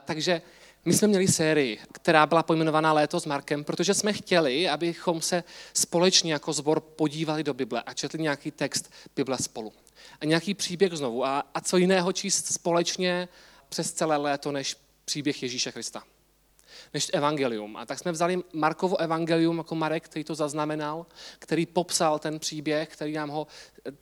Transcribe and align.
takže 0.00 0.42
my 0.84 0.94
jsme 0.94 1.08
měli 1.08 1.28
sérii, 1.28 1.78
která 1.92 2.26
byla 2.26 2.42
pojmenovaná 2.42 2.92
Léto 2.92 3.20
s 3.20 3.26
Markem, 3.26 3.64
protože 3.64 3.94
jsme 3.94 4.12
chtěli, 4.12 4.68
abychom 4.68 5.22
se 5.22 5.44
společně 5.74 6.32
jako 6.32 6.52
zbor 6.52 6.80
podívali 6.80 7.44
do 7.44 7.54
Bible 7.54 7.82
a 7.82 7.94
četli 7.94 8.18
nějaký 8.18 8.50
text 8.50 8.92
Bible 9.16 9.38
spolu. 9.38 9.72
A 10.20 10.24
nějaký 10.24 10.54
příběh 10.54 10.92
znovu. 10.92 11.24
A, 11.24 11.44
a 11.54 11.60
co 11.60 11.76
jiného 11.76 12.12
číst 12.12 12.52
společně 12.52 13.28
přes 13.68 13.92
celé 13.92 14.16
léto, 14.16 14.52
než 14.52 14.76
příběh 15.04 15.42
Ježíše 15.42 15.72
Krista 15.72 16.02
než 16.94 17.10
evangelium. 17.12 17.76
A 17.76 17.86
tak 17.86 17.98
jsme 17.98 18.12
vzali 18.12 18.42
Markovo 18.52 19.00
evangelium 19.00 19.58
jako 19.58 19.74
Marek, 19.74 20.04
který 20.04 20.24
to 20.24 20.34
zaznamenal, 20.34 21.06
který 21.38 21.66
popsal 21.66 22.18
ten 22.18 22.38
příběh, 22.38 22.88
který 22.88 23.12
nám 23.12 23.28
ho, 23.28 23.46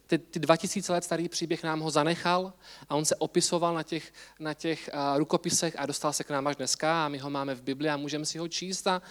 ty, 0.07 0.19
ty 0.19 0.39
2000 0.39 0.93
let 0.93 1.05
starý 1.05 1.29
příběh 1.29 1.63
nám 1.63 1.81
ho 1.81 1.91
zanechal 1.91 2.53
a 2.89 2.95
on 2.95 3.05
se 3.05 3.17
opisoval 3.17 3.75
na 3.75 3.83
těch, 3.83 4.13
na 4.41 4.55
těch 4.55 4.91
uh, 4.95 5.19
rukopisech 5.19 5.75
a 5.79 5.87
dostal 5.87 6.13
se 6.13 6.25
k 6.25 6.31
nám 6.31 6.47
až 6.47 6.57
dneska 6.57 7.05
a 7.05 7.09
my 7.09 7.19
ho 7.19 7.31
máme 7.31 7.55
v 7.55 7.63
Bibli 7.63 7.91
a 7.91 7.97
můžeme 7.97 8.27
si 8.27 8.39
ho 8.39 8.49
číst. 8.49 8.87
A, 8.87 9.03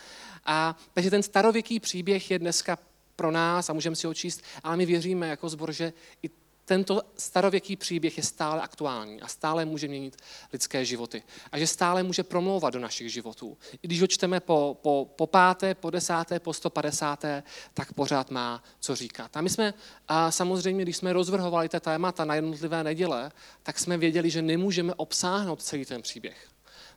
a, 0.45 0.75
takže 0.93 1.09
ten 1.09 1.23
starověký 1.23 1.79
příběh 1.79 2.31
je 2.31 2.39
dneska 2.39 2.77
pro 3.15 3.31
nás 3.31 3.69
a 3.69 3.73
můžeme 3.73 3.95
si 3.95 4.07
ho 4.07 4.13
číst, 4.13 4.41
ale 4.63 4.77
my 4.77 4.85
věříme 4.85 5.27
jako 5.27 5.49
zbor, 5.49 5.71
že 5.71 5.93
i 6.23 6.29
tento 6.65 7.01
starověký 7.17 7.75
příběh 7.75 8.17
je 8.17 8.23
stále 8.23 8.61
aktuální 8.61 9.21
a 9.21 9.27
stále 9.27 9.65
může 9.65 9.87
měnit 9.87 10.17
lidské 10.53 10.85
životy. 10.85 11.23
A 11.51 11.57
že 11.57 11.67
stále 11.67 12.03
může 12.03 12.23
promlouvat 12.23 12.73
do 12.73 12.79
našich 12.79 13.13
životů. 13.13 13.57
I 13.73 13.87
když 13.87 14.01
ho 14.01 14.07
čteme 14.07 14.39
po, 14.39 14.77
po, 14.81 15.13
po 15.15 15.27
páté, 15.27 15.75
po 15.75 15.89
desáté, 15.89 16.39
po 16.39 16.53
150. 16.53 17.25
tak 17.73 17.93
pořád 17.93 18.31
má 18.31 18.63
co 18.79 18.95
říkat. 18.95 19.37
A 19.37 19.41
my 19.41 19.49
jsme 19.49 19.73
a 20.07 20.31
samozřejmě, 20.31 20.81
když 20.81 20.97
jsme 20.97 21.13
rozvrhovali 21.13 21.69
ta 21.69 21.79
témata 21.79 22.25
na 22.25 22.35
jednotlivé 22.35 22.83
neděle, 22.83 23.31
tak 23.63 23.79
jsme 23.79 23.97
věděli, 23.97 24.29
že 24.29 24.41
nemůžeme 24.41 24.93
obsáhnout 24.93 25.61
celý 25.61 25.85
ten 25.85 26.01
příběh. 26.01 26.47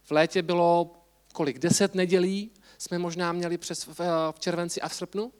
V 0.04 0.10
létě 0.10 0.42
bylo 0.42 0.96
kolik? 1.32 1.58
Deset 1.58 1.94
nedělí 1.94 2.50
jsme 2.78 2.98
možná 2.98 3.32
měli 3.32 3.58
přes 3.58 3.86
v, 3.86 4.00
v 4.30 4.38
červenci 4.38 4.80
a 4.80 4.88
v 4.88 4.94
srpnu. 4.94 5.32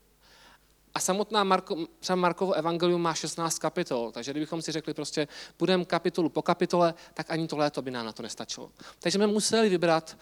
A 0.96 1.00
samotná 1.00 1.44
Marko, 1.44 1.86
třeba 2.00 2.16
Markovo 2.16 2.52
evangelium 2.52 3.02
má 3.02 3.14
16 3.14 3.58
kapitol, 3.58 4.12
takže 4.12 4.30
kdybychom 4.30 4.62
si 4.62 4.72
řekli 4.72 4.94
prostě, 4.94 5.28
budeme 5.58 5.84
kapitolu 5.84 6.28
po 6.28 6.42
kapitole, 6.42 6.94
tak 7.14 7.30
ani 7.30 7.48
to 7.48 7.56
léto 7.56 7.82
by 7.82 7.90
nám 7.90 8.06
na 8.06 8.12
to 8.12 8.22
nestačilo. 8.22 8.70
Takže 8.98 9.18
jsme 9.18 9.26
museli 9.26 9.68
vybrat 9.68 10.18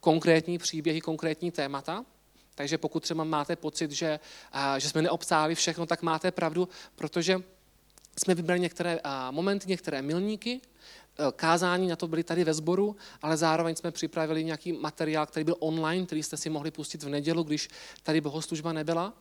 konkrétní 0.00 0.58
příběhy, 0.58 1.00
konkrétní 1.00 1.50
témata, 1.50 2.04
takže 2.54 2.78
pokud 2.78 3.02
třeba 3.02 3.24
máte 3.24 3.56
pocit, 3.56 3.90
že, 3.90 4.20
že 4.78 4.88
jsme 4.88 5.02
neobsáhli 5.02 5.54
všechno, 5.54 5.86
tak 5.86 6.02
máte 6.02 6.30
pravdu, 6.30 6.68
protože 6.96 7.40
jsme 8.22 8.34
vybrali 8.34 8.60
některé 8.60 9.00
momenty, 9.30 9.68
některé 9.68 10.02
milníky, 10.02 10.60
e, 10.60 11.32
kázání 11.32 11.88
na 11.88 11.96
to 11.96 12.08
byly 12.08 12.24
tady 12.24 12.44
ve 12.44 12.54
sboru, 12.54 12.96
ale 13.22 13.36
zároveň 13.36 13.76
jsme 13.76 13.90
připravili 13.90 14.44
nějaký 14.44 14.72
materiál, 14.72 15.26
který 15.26 15.44
byl 15.44 15.56
online, 15.58 16.06
který 16.06 16.22
jste 16.22 16.36
si 16.36 16.50
mohli 16.50 16.70
pustit 16.70 17.02
v 17.02 17.08
nedělu, 17.08 17.42
když 17.42 17.68
tady 18.02 18.20
bohoslužba 18.20 18.72
nebyla 18.72 19.12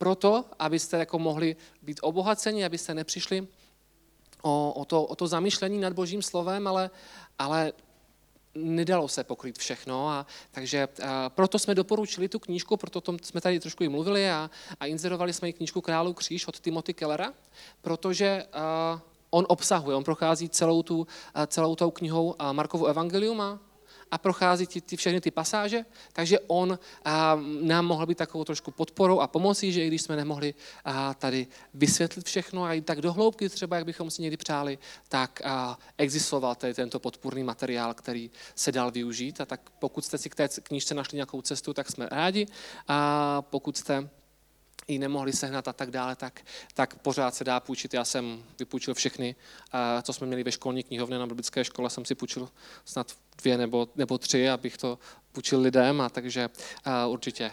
proto, 0.00 0.44
abyste 0.58 0.96
jako 0.98 1.18
mohli 1.18 1.56
být 1.82 2.00
obohaceni, 2.02 2.64
abyste 2.64 2.94
nepřišli 2.94 3.46
o, 4.42 4.72
o, 4.72 4.84
to, 4.84 5.04
o 5.04 5.14
to 5.16 5.26
zamýšlení 5.26 5.80
nad 5.80 5.92
Božím 5.92 6.22
slovem, 6.22 6.66
ale, 6.66 6.90
ale 7.38 7.72
nedalo 8.54 9.08
se 9.08 9.24
pokrýt 9.24 9.58
všechno. 9.58 10.08
A, 10.08 10.26
takže 10.50 10.88
a, 10.88 11.28
proto 11.28 11.58
jsme 11.58 11.74
doporučili 11.74 12.28
tu 12.28 12.38
knížku, 12.38 12.76
proto 12.76 13.00
tom 13.00 13.18
jsme 13.22 13.40
tady 13.40 13.60
trošku 13.60 13.84
i 13.84 13.88
mluvili 13.88 14.30
a, 14.30 14.50
a 14.80 14.86
inzerovali 14.86 15.32
jsme 15.32 15.48
i 15.48 15.52
knížku 15.52 15.80
Králu 15.80 16.14
kříž 16.14 16.48
od 16.48 16.60
Timothy 16.60 16.94
Kellera, 16.94 17.32
protože 17.82 18.44
a, 18.52 19.00
on 19.30 19.44
obsahuje, 19.48 19.96
on 19.96 20.04
prochází 20.04 20.48
celou, 20.48 20.82
tu, 20.82 21.06
celou 21.46 21.76
tou 21.76 21.90
knihou 21.90 22.34
Markovu 22.52 22.86
evangelium 22.86 23.40
a 23.40 23.58
a 24.10 24.18
prochází 24.18 24.66
ty, 24.66 24.80
ty 24.80 24.96
všechny 24.96 25.20
ty 25.20 25.30
pasáže, 25.30 25.84
takže 26.12 26.40
on 26.40 26.78
a, 27.04 27.38
nám 27.60 27.86
mohl 27.86 28.06
být 28.06 28.18
takovou 28.18 28.44
trošku 28.44 28.70
podporou 28.70 29.20
a 29.20 29.26
pomocí, 29.26 29.72
že 29.72 29.84
i 29.84 29.86
když 29.86 30.02
jsme 30.02 30.16
nemohli 30.16 30.54
a, 30.84 31.14
tady 31.14 31.46
vysvětlit 31.74 32.26
všechno 32.26 32.64
a 32.64 32.74
i 32.74 32.80
tak 32.80 33.00
dohloubky 33.00 33.48
třeba, 33.48 33.76
jak 33.76 33.86
bychom 33.86 34.10
si 34.10 34.22
někdy 34.22 34.36
přáli, 34.36 34.78
tak 35.08 35.40
a, 35.44 35.78
existoval 35.98 36.54
tady 36.54 36.74
tento 36.74 37.00
podpůrný 37.00 37.42
materiál, 37.42 37.94
který 37.94 38.30
se 38.54 38.72
dal 38.72 38.90
využít. 38.90 39.40
A 39.40 39.46
tak 39.46 39.60
pokud 39.78 40.04
jste 40.04 40.18
si 40.18 40.30
k 40.30 40.34
té 40.34 40.48
knížce 40.48 40.94
našli 40.94 41.16
nějakou 41.16 41.42
cestu, 41.42 41.74
tak 41.74 41.90
jsme 41.90 42.08
rádi. 42.10 42.46
A 42.88 43.42
pokud 43.42 43.76
jste 43.76 44.10
ji 44.92 44.98
nemohli 44.98 45.32
sehnat 45.32 45.68
a 45.68 45.72
tak 45.72 45.90
dále, 45.90 46.16
tak, 46.16 46.40
tak 46.74 46.98
pořád 46.98 47.34
se 47.34 47.44
dá 47.44 47.60
půjčit. 47.60 47.94
Já 47.94 48.04
jsem 48.04 48.44
vypůjčil 48.58 48.94
všechny, 48.94 49.34
co 50.02 50.12
jsme 50.12 50.26
měli 50.26 50.42
ve 50.42 50.52
školní 50.52 50.82
knihovně 50.82 51.18
na 51.18 51.26
biblické 51.26 51.64
škole, 51.64 51.90
jsem 51.90 52.04
si 52.04 52.14
půjčil 52.14 52.48
snad 52.84 53.12
dvě 53.36 53.58
nebo, 53.58 53.88
nebo 53.96 54.18
tři, 54.18 54.48
abych 54.48 54.78
to 54.78 54.98
půjčil 55.32 55.60
lidem, 55.60 56.00
a 56.00 56.08
takže 56.08 56.48
určitě 57.06 57.52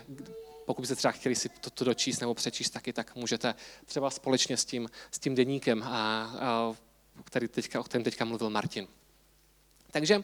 pokud 0.65 0.81
byste 0.81 0.95
třeba 0.95 1.11
chtěli 1.11 1.35
si 1.35 1.49
to, 1.49 1.83
dočíst 1.83 2.21
nebo 2.21 2.33
přečíst 2.33 2.69
taky, 2.69 2.93
tak 2.93 3.15
můžete 3.15 3.55
třeba 3.85 4.09
společně 4.09 4.57
s 4.57 4.65
tím, 4.65 4.89
s 5.11 5.19
tím 5.19 5.35
deníkem, 5.35 5.83
a, 5.83 5.87
a, 5.87 6.75
který 7.23 7.47
teďka, 7.47 7.79
o 7.79 7.83
kterém 7.83 8.03
teďka 8.03 8.25
mluvil 8.25 8.49
Martin. 8.49 8.87
Takže 9.91 10.23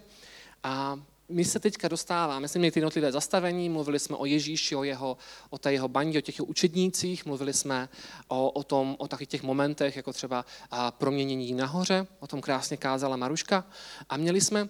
a 0.64 1.00
my 1.30 1.46
se 1.46 1.60
teďka 1.60 1.88
dostáváme, 1.88 2.48
jsme 2.48 2.60
měli 2.60 2.72
ty 2.72 2.80
jednotlivé 2.80 3.12
zastavení, 3.12 3.70
mluvili 3.70 4.00
jsme 4.00 4.16
o 4.16 4.26
Ježíši, 4.26 4.76
o, 4.76 4.84
jeho, 4.84 5.18
o 5.50 5.58
té 5.58 5.74
jeho 5.74 5.88
bandě, 5.88 6.20
o 6.20 6.22
těch 6.22 6.38
jeho 6.40 6.46
učednících, 6.46 7.26
mluvili 7.26 7.54
jsme 7.54 7.90
o, 8.28 8.50
o, 8.50 8.64
tom, 8.64 8.96
o 9.00 9.08
takových 9.08 9.30
těch 9.30 9.44
momentech, 9.44 9.96
jako 9.96 10.14
třeba 10.14 10.46
a, 10.72 10.92
proměnění 10.92 11.54
nahoře, 11.54 12.08
o 12.20 12.28
tom 12.28 12.42
krásně 12.42 12.78
kázala 12.78 13.18
Maruška. 13.18 13.66
A 14.10 14.18
měli 14.18 14.42
jsme, 14.42 14.70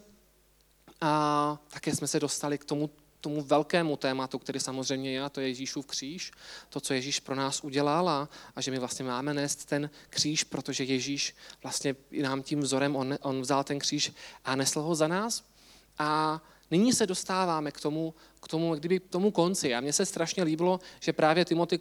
a 1.01 1.57
také 1.73 1.95
jsme 1.95 2.07
se 2.07 2.19
dostali 2.19 2.57
k 2.57 2.65
tomu, 2.65 2.89
tomu 3.21 3.41
velkému 3.41 3.97
tématu, 3.97 4.39
který 4.39 4.59
samozřejmě 4.59 5.11
je, 5.11 5.23
a 5.23 5.29
to 5.29 5.41
je 5.41 5.47
Ježíšův 5.47 5.85
kříž, 5.85 6.31
to, 6.69 6.79
co 6.79 6.93
Ježíš 6.93 7.19
pro 7.19 7.35
nás 7.35 7.63
udělal 7.63 8.09
a, 8.09 8.29
a 8.55 8.61
že 8.61 8.71
my 8.71 8.79
vlastně 8.79 9.05
máme 9.05 9.33
nést 9.33 9.65
ten 9.65 9.89
kříž, 10.09 10.43
protože 10.43 10.83
Ježíš 10.83 11.35
vlastně 11.63 11.95
nám 12.21 12.43
tím 12.43 12.59
vzorem, 12.59 12.95
on, 12.95 13.17
on 13.21 13.41
vzal 13.41 13.63
ten 13.63 13.79
kříž 13.79 14.11
a 14.45 14.55
nesl 14.55 14.81
ho 14.81 14.95
za 14.95 15.07
nás. 15.07 15.52
A 15.97 16.41
nyní 16.71 16.93
se 16.93 17.07
dostáváme 17.07 17.71
k 17.71 17.81
tomu, 17.81 18.13
k 18.41 18.47
tomu, 18.47 18.75
kdyby 18.75 18.99
k 18.99 19.07
tomu 19.07 19.31
konci. 19.31 19.75
A 19.75 19.81
mně 19.81 19.93
se 19.93 20.05
strašně 20.05 20.43
líbilo, 20.43 20.79
že 20.99 21.13
právě 21.13 21.45
Timothy 21.45 21.79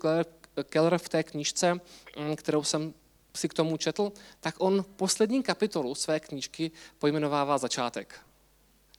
Keller 0.68 0.98
v 0.98 1.08
té 1.08 1.22
knižce, 1.22 1.74
mm, 1.74 2.36
kterou 2.36 2.62
jsem 2.62 2.94
si 3.36 3.48
k 3.48 3.54
tomu 3.54 3.76
četl, 3.76 4.12
tak 4.40 4.54
on 4.58 4.84
poslední 4.96 5.42
kapitolu 5.42 5.94
své 5.94 6.20
knížky 6.20 6.70
pojmenovává 6.98 7.58
začátek. 7.58 8.20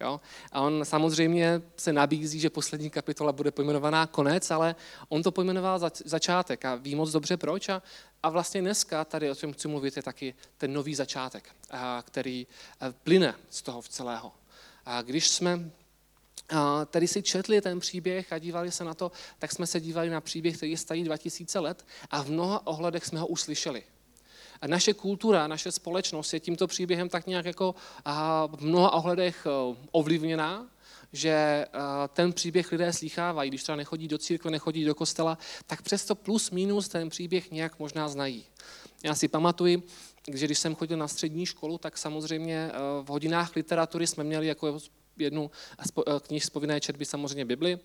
Jo? 0.01 0.21
A 0.51 0.61
on 0.61 0.85
samozřejmě 0.85 1.61
se 1.77 1.93
nabízí, 1.93 2.39
že 2.39 2.49
poslední 2.49 2.89
kapitola 2.89 3.31
bude 3.31 3.51
pojmenovaná 3.51 4.07
konec, 4.07 4.51
ale 4.51 4.75
on 5.09 5.23
to 5.23 5.31
pojmenoval 5.31 5.79
za, 5.79 5.91
začátek 6.05 6.65
a 6.65 6.75
ví 6.75 6.95
moc 6.95 7.11
dobře 7.11 7.37
proč. 7.37 7.69
A, 7.69 7.81
a 8.23 8.29
vlastně 8.29 8.61
dneska 8.61 9.05
tady 9.05 9.31
o 9.31 9.35
tom 9.35 9.53
chci 9.53 9.67
mluvit 9.67 9.97
je 9.97 10.03
taky 10.03 10.35
ten 10.57 10.73
nový 10.73 10.95
začátek, 10.95 11.55
a, 11.71 12.03
který 12.05 12.47
plyne 13.03 13.35
z 13.49 13.61
toho 13.61 13.81
celého. 13.81 14.31
A 14.85 15.01
když 15.01 15.27
jsme 15.27 15.71
tady 16.85 17.07
si 17.07 17.23
četli 17.23 17.61
ten 17.61 17.79
příběh 17.79 18.33
a 18.33 18.37
dívali 18.37 18.71
se 18.71 18.83
na 18.83 18.93
to, 18.93 19.11
tak 19.39 19.51
jsme 19.51 19.67
se 19.67 19.79
dívali 19.79 20.09
na 20.09 20.21
příběh, 20.21 20.57
který 20.57 20.71
je 20.71 20.77
starý 20.77 21.03
2000 21.03 21.59
let 21.59 21.85
a 22.11 22.23
v 22.23 22.29
mnoha 22.29 22.67
ohledech 22.67 23.05
jsme 23.05 23.19
ho 23.19 23.27
uslyšeli. 23.27 23.83
A 24.61 24.67
naše 24.67 24.93
kultura, 24.93 25.47
naše 25.47 25.71
společnost 25.71 26.33
je 26.33 26.39
tímto 26.39 26.67
příběhem 26.67 27.09
tak 27.09 27.27
nějak 27.27 27.45
jako 27.45 27.75
v 28.55 28.57
mnoha 28.61 28.91
ohledech 28.93 29.45
e, 29.45 29.49
ovlivněná, 29.91 30.67
že 31.13 31.65
ten 32.13 32.33
příběh 32.33 32.71
lidé 32.71 32.93
slýchávají, 32.93 33.49
když 33.49 33.63
třeba 33.63 33.75
nechodí 33.75 34.07
do 34.07 34.17
církve, 34.17 34.51
nechodí 34.51 34.85
do 34.85 34.95
kostela, 34.95 35.37
tak 35.67 35.81
přesto 35.81 36.15
plus 36.15 36.51
minus 36.51 36.87
ten 36.87 37.09
příběh 37.09 37.51
nějak 37.51 37.79
možná 37.79 38.09
znají. 38.09 38.45
Já 39.03 39.15
si 39.15 39.27
pamatuji, 39.27 39.83
že 40.31 40.45
když 40.45 40.59
jsem 40.59 40.75
chodil 40.75 40.97
na 40.97 41.07
střední 41.07 41.45
školu, 41.45 41.77
tak 41.77 41.97
samozřejmě 41.97 42.71
eh, 42.73 42.77
v 43.03 43.07
hodinách 43.07 43.55
literatury 43.55 44.07
jsme 44.07 44.23
měli 44.23 44.47
jako 44.47 44.79
jednu 45.17 45.51
eh, 45.97 46.19
knih 46.21 46.45
z 46.45 46.49
povinné 46.49 46.81
četby 46.81 47.05
samozřejmě 47.05 47.45
Bibli. 47.45 47.79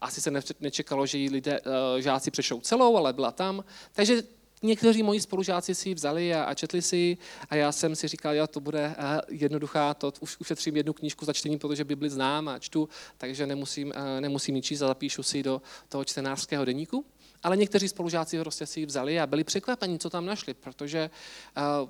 Asi 0.00 0.20
se 0.20 0.30
nečekalo, 0.60 1.06
že 1.06 1.18
ji 1.18 1.30
lidé, 1.30 1.60
eh, 1.60 2.02
žáci 2.02 2.30
přešou 2.30 2.60
celou, 2.60 2.96
ale 2.96 3.12
byla 3.12 3.32
tam. 3.32 3.64
Takže 3.92 4.22
někteří 4.62 5.02
moji 5.02 5.20
spolužáci 5.20 5.74
si 5.74 5.88
ji 5.88 5.94
vzali 5.94 6.34
a, 6.34 6.54
četli 6.54 6.82
si 6.82 6.96
ji 6.96 7.18
a 7.48 7.54
já 7.54 7.72
jsem 7.72 7.96
si 7.96 8.08
říkal, 8.08 8.34
jo, 8.34 8.46
to 8.46 8.60
bude 8.60 8.94
jednoduchá, 9.28 9.94
to 9.94 10.12
už 10.20 10.36
ušetřím 10.40 10.76
jednu 10.76 10.92
knížku 10.92 11.24
za 11.24 11.32
čtení, 11.32 11.58
protože 11.58 11.84
Bibli 11.84 12.10
znám 12.10 12.48
a 12.48 12.58
čtu, 12.58 12.88
takže 13.18 13.46
nemusím, 13.46 13.92
nemusím 14.20 14.56
ji 14.56 14.62
číst 14.62 14.82
a 14.82 14.86
zapíšu 14.86 15.22
si 15.22 15.42
do 15.42 15.62
toho 15.88 16.04
čtenářského 16.04 16.64
deníku. 16.64 17.04
Ale 17.42 17.56
někteří 17.56 17.88
spolužáci 17.88 18.38
prostě 18.38 18.66
si 18.66 18.80
ji 18.80 18.86
vzali 18.86 19.20
a 19.20 19.26
byli 19.26 19.44
překvapeni, 19.44 19.98
co 19.98 20.10
tam 20.10 20.26
našli, 20.26 20.54
protože 20.54 21.10
uh, 21.56 21.88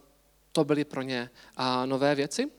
to 0.53 0.65
byly 0.65 0.85
pro 0.85 1.03
ně 1.03 1.31
uh, 1.59 1.65
nové 1.87 2.15
věci. 2.15 2.51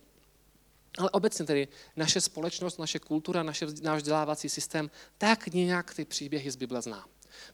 Ale 0.98 1.10
obecně 1.10 1.46
tedy 1.46 1.68
naše 1.96 2.22
společnost, 2.22 2.78
naše 2.78 3.00
kultura, 3.00 3.44
naše, 3.44 3.68
náš 3.82 3.98
vzdělávací 3.98 4.50
systém 4.50 4.92
tak 5.18 5.48
nějak 5.48 5.94
ty 5.94 6.06
příběhy 6.06 6.52
z 6.52 6.56
Bible 6.56 6.82
zná. 6.82 7.06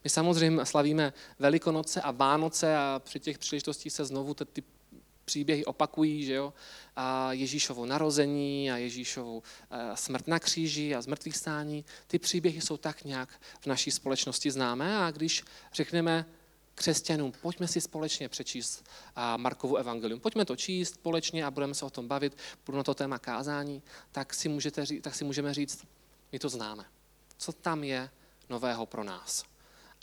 My 0.03 0.09
samozřejmě 0.09 0.65
slavíme 0.65 1.13
Velikonoce 1.39 2.01
a 2.01 2.11
Vánoce 2.11 2.77
a 2.77 3.01
při 3.03 3.19
těch 3.19 3.37
příležitostích 3.37 3.93
se 3.93 4.05
znovu 4.05 4.33
ty 4.33 4.63
příběhy 5.29 5.65
opakují, 5.65 6.25
že 6.25 6.33
jo? 6.33 6.53
A 6.95 7.33
Ježíšovo 7.33 7.85
narození 7.85 8.71
a 8.71 8.77
Ježíšovu 8.77 9.43
smrt 9.93 10.27
na 10.27 10.39
kříži 10.39 10.95
a 10.95 11.01
zmrtvých 11.01 11.37
stání. 11.37 11.85
Ty 12.07 12.19
příběhy 12.19 12.61
jsou 12.61 12.77
tak 12.77 13.03
nějak 13.03 13.29
v 13.61 13.65
naší 13.65 13.91
společnosti 13.91 14.51
známé 14.51 14.97
a 14.97 15.11
když 15.11 15.43
řekneme 15.73 16.25
křesťanům, 16.75 17.31
pojďme 17.41 17.67
si 17.67 17.81
společně 17.81 18.29
přečíst 18.29 18.89
Markovu 19.37 19.77
evangelium, 19.77 20.19
pojďme 20.19 20.45
to 20.45 20.55
číst 20.55 20.93
společně 20.93 21.45
a 21.45 21.51
budeme 21.51 21.73
se 21.73 21.85
o 21.85 21.89
tom 21.89 22.07
bavit, 22.07 22.37
budu 22.65 22.77
na 22.77 22.83
to 22.83 22.93
téma 22.93 23.19
kázání, 23.19 23.83
tak 24.11 24.33
si, 24.33 24.49
můžete, 24.49 24.85
tak 25.01 25.15
si 25.15 25.23
můžeme 25.23 25.53
říct, 25.53 25.85
my 26.31 26.39
to 26.39 26.49
známe. 26.49 26.85
Co 27.37 27.51
tam 27.51 27.83
je 27.83 28.09
nového 28.49 28.85
pro 28.85 29.03
nás? 29.03 29.45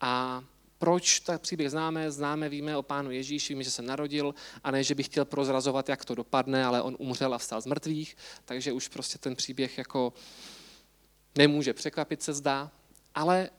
A 0.01 0.45
proč 0.79 1.21
tak 1.21 1.41
příběh 1.41 1.71
známe? 1.71 2.11
Známe, 2.11 2.49
víme 2.49 2.77
o 2.77 2.83
pánu 2.83 3.11
Ježíši, 3.11 3.55
víme, 3.55 3.65
že 3.65 3.71
se 3.71 3.83
narodil 3.83 4.35
a 4.65 4.71
ne, 4.71 4.85
že 4.85 4.95
bych 4.95 5.07
chtěl 5.07 5.25
prozrazovat, 5.25 5.89
jak 5.89 6.05
to 6.05 6.15
dopadne, 6.15 6.65
ale 6.65 6.83
on 6.83 6.97
umřel 6.99 7.35
a 7.35 7.39
vstal 7.39 7.61
z 7.61 7.67
mrtvých, 7.67 8.17
takže 8.45 8.73
už 8.73 8.89
prostě 8.89 9.19
ten 9.19 9.37
příběh 9.37 9.79
jako 9.79 10.13
nemůže 11.39 11.73
překvapit, 11.73 12.23
se 12.23 12.33
zdá. 12.33 12.71
Ale 13.15 13.51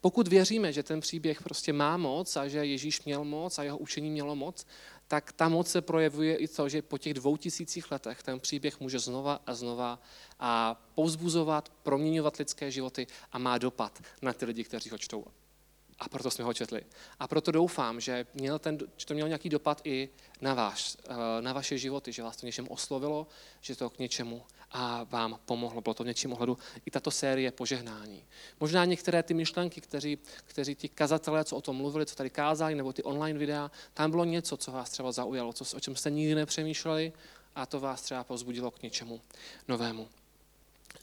pokud 0.00 0.28
věříme, 0.28 0.72
že 0.72 0.82
ten 0.82 1.00
příběh 1.00 1.42
prostě 1.42 1.72
má 1.72 1.96
moc 1.96 2.36
a 2.36 2.48
že 2.48 2.66
Ježíš 2.66 3.04
měl 3.04 3.24
moc 3.24 3.58
a 3.58 3.62
jeho 3.62 3.78
učení 3.78 4.10
mělo 4.10 4.36
moc, 4.36 4.66
tak 5.08 5.32
ta 5.32 5.48
moc 5.48 5.70
se 5.70 5.80
projevuje 5.80 6.36
i 6.36 6.48
to, 6.48 6.68
že 6.68 6.82
po 6.82 6.98
těch 6.98 7.14
dvou 7.14 7.36
tisících 7.36 7.90
letech 7.90 8.22
ten 8.22 8.40
příběh 8.40 8.80
může 8.80 8.98
znova 8.98 9.40
a 9.46 9.54
znova 9.54 10.02
a 10.40 10.82
povzbuzovat, 10.94 11.72
proměňovat 11.82 12.36
lidské 12.36 12.70
životy 12.70 13.06
a 13.32 13.38
má 13.38 13.58
dopad 13.58 14.02
na 14.22 14.32
ty 14.32 14.44
lidi, 14.44 14.64
kteří 14.64 14.90
ho 14.90 14.98
čtou. 14.98 15.24
A 16.00 16.08
proto 16.08 16.30
jsme 16.30 16.44
ho 16.44 16.54
četli. 16.54 16.82
A 17.18 17.28
proto 17.28 17.52
doufám, 17.52 18.00
že, 18.00 18.26
měl 18.34 18.58
ten, 18.58 18.78
že 18.96 19.06
to 19.06 19.14
mělo 19.14 19.26
nějaký 19.26 19.48
dopad 19.48 19.80
i 19.84 20.08
na, 20.40 20.54
váš, 20.54 20.96
eh, 21.08 21.42
na 21.42 21.52
vaše 21.52 21.78
životy, 21.78 22.12
že 22.12 22.22
vás 22.22 22.36
to 22.36 22.46
něčem 22.46 22.68
oslovilo, 22.68 23.26
že 23.60 23.76
to 23.76 23.90
k 23.90 23.98
něčemu 23.98 24.42
a 24.72 25.04
vám 25.04 25.38
pomohlo. 25.44 25.80
Bylo 25.80 25.94
to 25.94 26.02
v 26.02 26.06
něčím 26.06 26.32
ohledu 26.32 26.58
i 26.86 26.90
tato 26.90 27.10
série 27.10 27.52
požehnání. 27.52 28.24
Možná 28.60 28.84
některé 28.84 29.22
ty 29.22 29.34
myšlenky, 29.34 29.80
kteří, 29.80 30.18
kteří 30.44 30.74
ti 30.74 30.88
kazatelé, 30.88 31.44
co 31.44 31.56
o 31.56 31.60
tom 31.60 31.76
mluvili, 31.76 32.06
co 32.06 32.14
tady 32.14 32.30
kázali, 32.30 32.74
nebo 32.74 32.92
ty 32.92 33.02
online 33.02 33.38
videa, 33.38 33.70
tam 33.94 34.10
bylo 34.10 34.24
něco, 34.24 34.56
co 34.56 34.72
vás 34.72 34.90
třeba 34.90 35.12
zaujalo, 35.12 35.52
co, 35.52 35.76
o 35.76 35.80
čem 35.80 35.96
jste 35.96 36.10
nikdy 36.10 36.34
nepřemýšleli 36.34 37.12
a 37.54 37.66
to 37.66 37.80
vás 37.80 38.02
třeba 38.02 38.24
pozbudilo 38.24 38.70
k 38.70 38.82
něčemu 38.82 39.20
novému. 39.68 40.08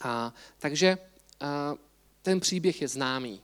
A, 0.02 0.34
takže 0.60 0.98
a, 1.40 1.76
ten 2.22 2.40
příběh 2.40 2.82
je 2.82 2.88
známý. 2.88 3.42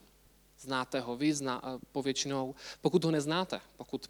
Znáte 0.63 0.99
ho 0.99 1.15
vy, 1.15 1.33
zná, 1.33 1.61
povětšinou. 1.91 2.55
Pokud 2.81 3.03
ho 3.03 3.11
neznáte, 3.11 3.61
pokud 3.77 4.07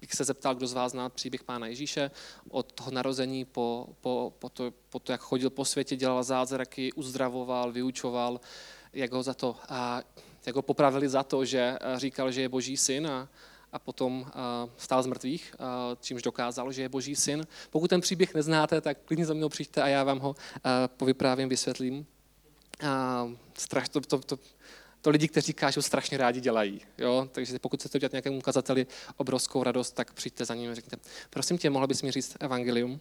bych 0.00 0.14
se 0.14 0.24
zeptal, 0.24 0.54
kdo 0.54 0.66
z 0.66 0.72
vás 0.72 0.92
zná 0.92 1.08
příběh 1.08 1.42
Pána 1.42 1.66
Ježíše, 1.66 2.10
od 2.50 2.72
toho 2.72 2.90
narození 2.90 3.44
po, 3.44 3.86
po, 4.00 4.32
po, 4.38 4.48
to, 4.48 4.72
po 4.90 4.98
to, 4.98 5.12
jak 5.12 5.20
chodil 5.20 5.50
po 5.50 5.64
světě, 5.64 5.96
dělal 5.96 6.22
zázraky, 6.22 6.92
uzdravoval, 6.92 7.72
vyučoval, 7.72 8.40
jak 8.92 9.12
ho, 9.12 9.22
za 9.22 9.34
to, 9.34 9.56
a, 9.68 10.02
jak 10.46 10.56
ho 10.56 10.62
popravili 10.62 11.08
za 11.08 11.22
to, 11.22 11.44
že 11.44 11.78
říkal, 11.96 12.32
že 12.32 12.40
je 12.40 12.48
boží 12.48 12.76
syn 12.76 13.06
a, 13.06 13.28
a 13.72 13.78
potom 13.78 14.26
stál 14.76 15.02
z 15.02 15.06
mrtvých, 15.06 15.54
čímž 16.00 16.22
dokázal, 16.22 16.72
že 16.72 16.82
je 16.82 16.88
boží 16.88 17.16
syn. 17.16 17.46
Pokud 17.70 17.88
ten 17.88 18.00
příběh 18.00 18.34
neznáte, 18.34 18.80
tak 18.80 18.98
klidně 19.04 19.26
za 19.26 19.34
mnou 19.34 19.48
přijďte 19.48 19.82
a 19.82 19.88
já 19.88 20.04
vám 20.04 20.18
ho 20.18 20.34
povyprávím, 20.86 21.48
vysvětlím. 21.48 22.06
Strach, 23.58 23.88
to, 23.88 24.00
to, 24.00 24.18
to, 24.18 24.38
to 25.04 25.10
lidi, 25.10 25.28
kteří 25.28 25.52
kážou, 25.52 25.82
strašně 25.82 26.18
rádi 26.18 26.40
dělají. 26.40 26.80
Jo? 26.98 27.28
Takže 27.32 27.58
pokud 27.58 27.80
chcete 27.80 27.98
udělat 27.98 28.12
nějakému 28.12 28.38
ukazateli 28.38 28.86
obrovskou 29.16 29.62
radost, 29.62 29.92
tak 29.92 30.12
přijďte 30.12 30.44
za 30.44 30.54
ním 30.54 30.70
a 30.70 30.74
řekněte, 30.74 30.96
prosím 31.30 31.58
tě, 31.58 31.70
mohla 31.70 31.86
bys 31.86 32.02
mi 32.02 32.10
říct 32.10 32.36
evangelium? 32.40 33.00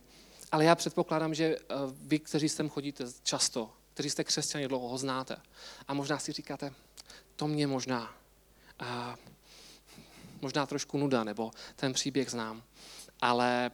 Ale 0.51 0.65
já 0.65 0.75
předpokládám, 0.75 1.33
že 1.33 1.45
eh, 1.45 1.75
vy, 2.01 2.19
kteří 2.19 2.49
sem 2.49 2.69
chodíte 2.69 3.03
často, 3.23 3.69
kteří 3.93 4.09
jste 4.09 4.23
křesťani 4.23 4.67
dlouho, 4.67 4.87
ho 4.87 4.97
znáte. 4.97 5.35
A 5.87 5.93
možná 5.93 6.19
si 6.19 6.31
říkáte, 6.31 6.73
to 7.35 7.47
mě 7.47 7.67
možná, 7.67 8.15
a 8.79 9.15
možná 10.41 10.65
trošku 10.65 10.97
nuda, 10.97 11.23
nebo 11.23 11.51
ten 11.75 11.93
příběh 11.93 12.29
znám. 12.29 12.63
Ale 13.21 13.71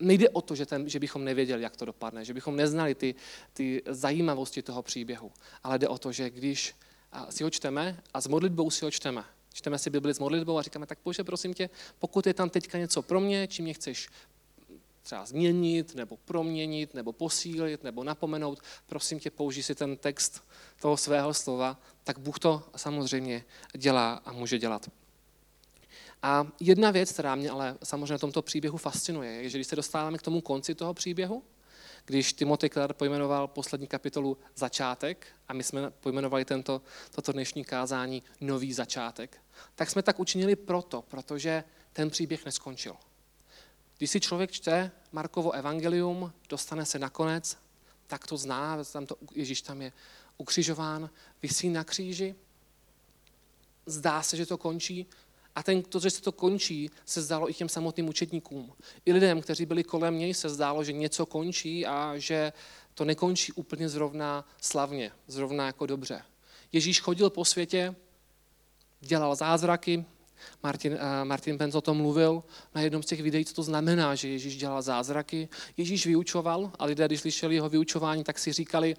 nejde 0.00 0.28
o 0.28 0.40
to, 0.40 0.54
že, 0.54 0.66
ten, 0.66 0.88
že 0.88 1.00
bychom 1.00 1.24
nevěděli, 1.24 1.62
jak 1.62 1.76
to 1.76 1.84
dopadne, 1.84 2.24
že 2.24 2.34
bychom 2.34 2.56
neznali 2.56 2.94
ty, 2.94 3.14
ty 3.52 3.82
zajímavosti 3.86 4.62
toho 4.62 4.82
příběhu, 4.82 5.32
ale 5.62 5.78
jde 5.78 5.88
o 5.88 5.98
to, 5.98 6.12
že 6.12 6.30
když 6.30 6.74
a 7.12 7.32
si 7.32 7.44
ho 7.44 7.50
čteme 7.50 8.02
a 8.14 8.20
s 8.20 8.26
modlitbou 8.26 8.70
si 8.70 8.84
ho 8.84 8.90
čteme. 8.90 9.24
Čteme 9.52 9.78
si 9.78 9.90
Bibli 9.90 10.14
s 10.14 10.18
modlitbou 10.18 10.58
a 10.58 10.62
říkáme, 10.62 10.86
tak 10.86 10.98
bože, 11.04 11.24
prosím 11.24 11.54
tě, 11.54 11.70
pokud 11.98 12.26
je 12.26 12.34
tam 12.34 12.50
teďka 12.50 12.78
něco 12.78 13.02
pro 13.02 13.20
mě, 13.20 13.46
čím 13.46 13.64
mě 13.64 13.74
chceš 13.74 14.08
třeba 15.02 15.26
změnit, 15.26 15.94
nebo 15.94 16.16
proměnit, 16.16 16.94
nebo 16.94 17.12
posílit, 17.12 17.84
nebo 17.84 18.04
napomenout, 18.04 18.60
prosím 18.86 19.20
tě, 19.20 19.30
použij 19.30 19.62
si 19.62 19.74
ten 19.74 19.96
text 19.96 20.44
toho 20.80 20.96
svého 20.96 21.34
slova, 21.34 21.80
tak 22.04 22.18
Bůh 22.18 22.38
to 22.38 22.62
samozřejmě 22.76 23.44
dělá 23.76 24.14
a 24.14 24.32
může 24.32 24.58
dělat. 24.58 24.90
A 26.22 26.46
jedna 26.60 26.90
věc, 26.90 27.12
která 27.12 27.34
mě 27.34 27.50
ale 27.50 27.78
samozřejmě 27.82 28.12
na 28.12 28.18
tomto 28.18 28.42
příběhu 28.42 28.78
fascinuje, 28.78 29.30
je, 29.30 29.48
že 29.48 29.58
když 29.58 29.66
se 29.66 29.76
dostáváme 29.76 30.18
k 30.18 30.22
tomu 30.22 30.40
konci 30.40 30.74
toho 30.74 30.94
příběhu, 30.94 31.42
když 32.04 32.32
Timothy 32.32 32.70
Keller 32.70 32.92
pojmenoval 32.92 33.48
poslední 33.48 33.86
kapitolu 33.86 34.38
začátek 34.54 35.26
a 35.48 35.52
my 35.52 35.62
jsme 35.62 35.90
pojmenovali 35.90 36.44
tento, 36.44 36.82
toto 37.14 37.32
dnešní 37.32 37.64
kázání 37.64 38.22
nový 38.40 38.72
začátek, 38.72 39.42
tak 39.74 39.90
jsme 39.90 40.02
tak 40.02 40.20
učinili 40.20 40.56
proto, 40.56 41.02
protože 41.02 41.64
ten 41.92 42.10
příběh 42.10 42.44
neskončil. 42.44 42.96
Když 43.98 44.10
si 44.10 44.20
člověk 44.20 44.50
čte 44.50 44.90
Markovo 45.12 45.50
evangelium, 45.50 46.32
dostane 46.48 46.86
se 46.86 46.98
nakonec, 46.98 47.58
tak 48.06 48.26
to 48.26 48.36
zná, 48.36 48.84
tam 48.84 49.06
to, 49.06 49.16
Ježíš 49.34 49.62
tam 49.62 49.82
je 49.82 49.92
ukřižován, 50.38 51.10
vysí 51.42 51.68
na 51.68 51.84
kříži, 51.84 52.34
zdá 53.86 54.22
se, 54.22 54.36
že 54.36 54.46
to 54.46 54.58
končí, 54.58 55.06
a 55.54 55.62
ten, 55.62 55.82
to, 55.82 56.00
že 56.00 56.10
se 56.10 56.22
to 56.22 56.32
končí, 56.32 56.90
se 57.06 57.22
zdálo 57.22 57.50
i 57.50 57.54
těm 57.54 57.68
samotným 57.68 58.08
učetníkům. 58.08 58.72
I 59.06 59.12
lidem, 59.12 59.40
kteří 59.40 59.66
byli 59.66 59.84
kolem 59.84 60.18
něj, 60.18 60.34
se 60.34 60.48
zdálo, 60.48 60.84
že 60.84 60.92
něco 60.92 61.26
končí 61.26 61.86
a 61.86 62.12
že 62.16 62.52
to 62.94 63.04
nekončí 63.04 63.52
úplně 63.52 63.88
zrovna 63.88 64.48
slavně, 64.60 65.12
zrovna 65.26 65.66
jako 65.66 65.86
dobře. 65.86 66.22
Ježíš 66.72 67.00
chodil 67.00 67.30
po 67.30 67.44
světě, 67.44 67.94
dělal 69.00 69.34
zázraky, 69.34 70.04
Martin, 70.62 70.92
uh, 70.92 70.98
Martin 71.24 71.56
Benz 71.56 71.74
o 71.74 71.80
tom 71.80 71.96
mluvil 71.96 72.42
na 72.74 72.80
jednom 72.80 73.02
z 73.02 73.06
těch 73.06 73.22
videí, 73.22 73.44
co 73.44 73.54
to 73.54 73.62
znamená, 73.62 74.14
že 74.14 74.28
Ježíš 74.28 74.56
dělal 74.56 74.82
zázraky. 74.82 75.48
Ježíš 75.76 76.06
vyučoval 76.06 76.72
a 76.78 76.84
lidé, 76.84 77.06
když 77.06 77.20
slyšeli 77.20 77.54
jeho 77.54 77.68
vyučování, 77.68 78.24
tak 78.24 78.38
si 78.38 78.52
říkali, 78.52 78.96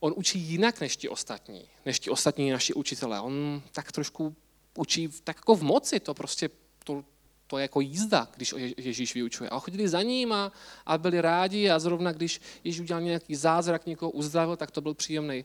on 0.00 0.12
učí 0.16 0.38
jinak 0.38 0.80
než 0.80 0.96
ti 0.96 1.08
ostatní, 1.08 1.64
než 1.86 2.00
ti 2.00 2.10
ostatní 2.10 2.50
naši 2.50 2.74
učitelé. 2.74 3.20
On 3.20 3.62
tak 3.72 3.92
trošku 3.92 4.36
učí 4.78 5.08
tak 5.24 5.36
jako 5.36 5.54
v 5.54 5.62
moci, 5.62 6.00
to 6.00 6.14
prostě 6.14 6.50
to, 6.84 7.04
to 7.46 7.58
je 7.58 7.62
jako 7.62 7.80
jízda, 7.80 8.28
když 8.36 8.54
Ježíš 8.76 9.14
vyučuje. 9.14 9.50
A 9.50 9.58
chodili 9.58 9.88
za 9.88 10.02
ním 10.02 10.32
a, 10.32 10.52
a 10.86 10.98
byli 10.98 11.20
rádi 11.20 11.70
a 11.70 11.78
zrovna 11.78 12.12
když 12.12 12.40
Ježíš 12.64 12.80
udělal 12.80 13.02
nějaký 13.02 13.34
zázrak, 13.34 13.86
někoho 13.86 14.10
uzdravil, 14.10 14.56
tak 14.56 14.70
to 14.70 14.80
byl 14.80 14.94
příjemný, 14.94 15.44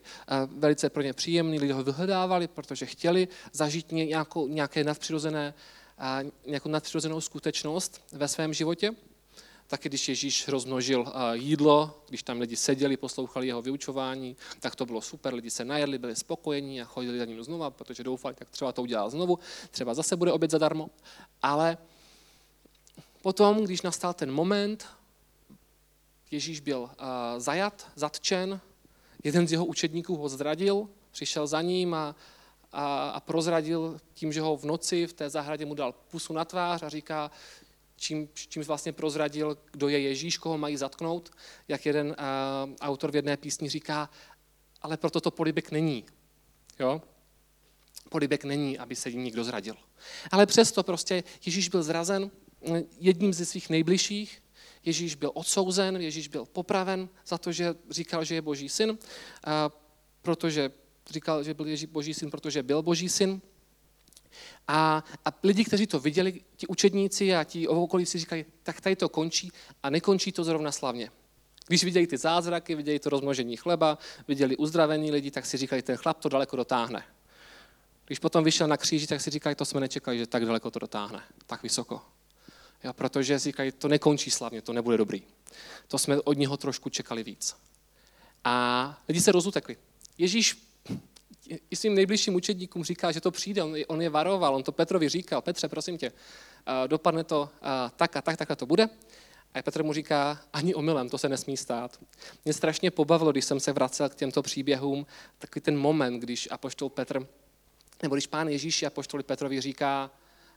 velice 0.56 0.90
pro 0.90 1.02
ně 1.02 1.12
příjemný, 1.12 1.58
lidé 1.58 1.74
ho 1.74 1.84
vyhledávali, 1.84 2.48
protože 2.48 2.86
chtěli 2.86 3.28
zažít 3.52 3.92
nějakou, 3.92 4.48
nějaké 4.48 4.84
nadpřirozené, 4.84 5.54
nějakou 6.46 6.68
nadpřirozenou 6.68 7.20
skutečnost 7.20 8.00
ve 8.12 8.28
svém 8.28 8.54
životě. 8.54 8.90
Taky 9.70 9.88
když 9.88 10.08
Ježíš 10.08 10.48
rozmnožil 10.48 11.04
eh, 11.06 11.36
jídlo, 11.36 12.02
když 12.08 12.22
tam 12.22 12.40
lidi 12.40 12.56
seděli, 12.56 12.96
poslouchali 12.96 13.46
jeho 13.46 13.62
vyučování, 13.62 14.36
tak 14.60 14.76
to 14.76 14.86
bylo 14.86 15.00
super, 15.00 15.34
lidi 15.34 15.50
se 15.50 15.64
najedli, 15.64 15.98
byli 15.98 16.16
spokojení 16.16 16.82
a 16.82 16.84
chodili 16.84 17.18
za 17.18 17.24
ním 17.24 17.42
znova, 17.42 17.70
protože 17.70 18.04
doufali, 18.04 18.34
tak 18.34 18.50
třeba 18.50 18.72
to 18.72 18.82
udělá 18.82 19.10
znovu, 19.10 19.38
třeba 19.70 19.94
zase 19.94 20.16
bude 20.16 20.32
oběd 20.32 20.50
zadarmo. 20.50 20.90
Ale 21.42 21.78
potom, 23.22 23.64
když 23.64 23.82
nastal 23.82 24.14
ten 24.14 24.32
moment, 24.32 24.86
Ježíš 26.30 26.60
byl 26.60 26.90
eh, 26.92 27.40
zajat, 27.40 27.86
zatčen, 27.94 28.60
jeden 29.24 29.48
z 29.48 29.52
jeho 29.52 29.64
učedníků 29.64 30.16
ho 30.16 30.28
zradil, 30.28 30.88
přišel 31.10 31.46
za 31.46 31.62
ním 31.62 31.94
a, 31.94 32.14
a, 32.72 33.10
a 33.10 33.20
prozradil 33.20 34.00
tím, 34.14 34.32
že 34.32 34.40
ho 34.40 34.56
v 34.56 34.64
noci 34.64 35.06
v 35.06 35.12
té 35.12 35.30
zahradě 35.30 35.66
mu 35.66 35.74
dal 35.74 35.92
pusu 35.92 36.32
na 36.32 36.44
tvář 36.44 36.82
a 36.82 36.88
říká, 36.88 37.30
čím, 38.00 38.28
čím 38.34 38.62
vlastně 38.62 38.92
prozradil, 38.92 39.58
kdo 39.72 39.88
je 39.88 40.00
Ježíš, 40.00 40.38
koho 40.38 40.58
mají 40.58 40.76
zatknout, 40.76 41.30
jak 41.68 41.86
jeden 41.86 42.06
uh, 42.06 42.14
autor 42.80 43.10
v 43.10 43.16
jedné 43.16 43.36
písni 43.36 43.68
říká, 43.68 44.10
ale 44.82 44.96
proto 44.96 45.20
to 45.20 45.30
polibek 45.30 45.70
není. 45.70 46.04
Jo? 46.78 47.02
Polibek 48.08 48.44
není, 48.44 48.78
aby 48.78 48.96
se 48.96 49.08
jim 49.08 49.24
někdo 49.24 49.44
zradil. 49.44 49.74
Ale 50.30 50.46
přesto 50.46 50.82
prostě 50.82 51.24
Ježíš 51.46 51.68
byl 51.68 51.82
zrazen 51.82 52.30
eh, 52.64 52.82
jedním 52.98 53.32
ze 53.32 53.46
svých 53.46 53.70
nejbližších, 53.70 54.42
Ježíš 54.84 55.14
byl 55.14 55.30
odsouzen, 55.34 55.96
Ježíš 55.96 56.28
byl 56.28 56.44
popraven 56.44 57.08
za 57.26 57.38
to, 57.38 57.52
že 57.52 57.74
říkal, 57.90 58.24
že 58.24 58.34
je 58.34 58.42
boží 58.42 58.68
syn, 58.68 58.98
protože 60.22 60.70
říkal, 61.10 61.44
že 61.44 61.54
byl 61.54 61.66
Ježíš 61.66 61.88
boží 61.88 62.14
syn, 62.14 62.30
protože 62.30 62.62
byl 62.62 62.82
boží 62.82 63.08
syn. 63.08 63.40
A, 64.68 65.04
a 65.24 65.28
lidi, 65.42 65.64
kteří 65.64 65.86
to 65.86 66.00
viděli, 66.00 66.40
ti 66.56 66.66
učedníci 66.66 67.34
a 67.34 67.44
ti 67.44 67.68
okolí 67.68 68.06
si 68.06 68.18
říkají, 68.18 68.44
tak 68.62 68.80
tady 68.80 68.96
to 68.96 69.08
končí 69.08 69.52
a 69.82 69.90
nekončí 69.90 70.32
to 70.32 70.44
zrovna 70.44 70.72
slavně. 70.72 71.10
Když 71.66 71.84
viděli 71.84 72.06
ty 72.06 72.16
zázraky, 72.16 72.74
viděli 72.74 72.98
to 72.98 73.10
rozmnožení 73.10 73.56
chleba, 73.56 73.98
viděli 74.28 74.56
uzdravení 74.56 75.10
lidí, 75.10 75.30
tak 75.30 75.46
si 75.46 75.56
říkali, 75.56 75.82
ten 75.82 75.96
chlap 75.96 76.18
to 76.18 76.28
daleko 76.28 76.56
dotáhne. 76.56 77.04
Když 78.06 78.18
potom 78.18 78.44
vyšel 78.44 78.68
na 78.68 78.76
kříži, 78.76 79.06
tak 79.06 79.20
si 79.20 79.30
říkají, 79.30 79.56
to 79.56 79.64
jsme 79.64 79.80
nečekali, 79.80 80.18
že 80.18 80.26
tak 80.26 80.46
daleko 80.46 80.70
to 80.70 80.78
dotáhne, 80.78 81.22
tak 81.46 81.62
vysoko. 81.62 82.02
Jo, 82.84 82.92
protože 82.92 83.38
si 83.38 83.48
říkají, 83.48 83.72
to 83.72 83.88
nekončí 83.88 84.30
slavně, 84.30 84.62
to 84.62 84.72
nebude 84.72 84.96
dobrý. 84.96 85.22
To 85.88 85.98
jsme 85.98 86.20
od 86.20 86.38
něho 86.38 86.56
trošku 86.56 86.90
čekali 86.90 87.22
víc. 87.22 87.56
A 88.44 88.98
lidi 89.08 89.20
se 89.20 89.32
rozutekli. 89.32 89.76
Ježíš 90.18 90.69
i 91.70 91.76
svým 91.76 91.94
nejbližším 91.94 92.34
učedníkům 92.34 92.84
říká, 92.84 93.12
že 93.12 93.20
to 93.20 93.30
přijde, 93.30 93.62
on, 93.62 93.74
on 93.86 94.02
je 94.02 94.10
varoval, 94.10 94.54
on 94.54 94.62
to 94.62 94.72
Petrovi 94.72 95.08
říkal, 95.08 95.42
Petře, 95.42 95.68
prosím 95.68 95.98
tě, 95.98 96.12
dopadne 96.86 97.24
to 97.24 97.50
tak 97.96 98.16
a 98.16 98.22
tak, 98.22 98.36
takhle 98.36 98.56
to 98.56 98.66
bude. 98.66 98.88
A 99.54 99.62
Petr 99.62 99.82
mu 99.82 99.92
říká, 99.92 100.40
ani 100.52 100.74
omylem, 100.74 101.08
to 101.08 101.18
se 101.18 101.28
nesmí 101.28 101.56
stát. 101.56 102.00
Mě 102.44 102.54
strašně 102.54 102.90
pobavilo, 102.90 103.32
když 103.32 103.44
jsem 103.44 103.60
se 103.60 103.72
vracel 103.72 104.08
k 104.08 104.14
těmto 104.14 104.42
příběhům, 104.42 105.06
takový 105.38 105.62
ten 105.62 105.78
moment, 105.78 106.20
když 106.20 106.48
apoštol 106.50 106.88
Petr, 106.88 107.26
nebo 108.02 108.14
když 108.14 108.26
pán 108.26 108.48
Ježíš 108.48 108.82
apoštoli 108.82 109.22
Petrovi 109.22 109.60
říká, 109.60 110.10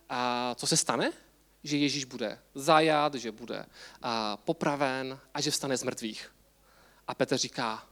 a 0.09 0.55
co 0.55 0.67
se 0.67 0.77
stane? 0.77 1.11
Že 1.63 1.77
Ježíš 1.77 2.05
bude 2.05 2.39
zajat, 2.55 3.15
že 3.15 3.31
bude 3.31 3.65
popraven 4.35 5.19
a 5.33 5.41
že 5.41 5.51
vstane 5.51 5.77
z 5.77 5.83
mrtvých. 5.83 6.31
A 7.07 7.15
Petr 7.15 7.37
říká, 7.37 7.87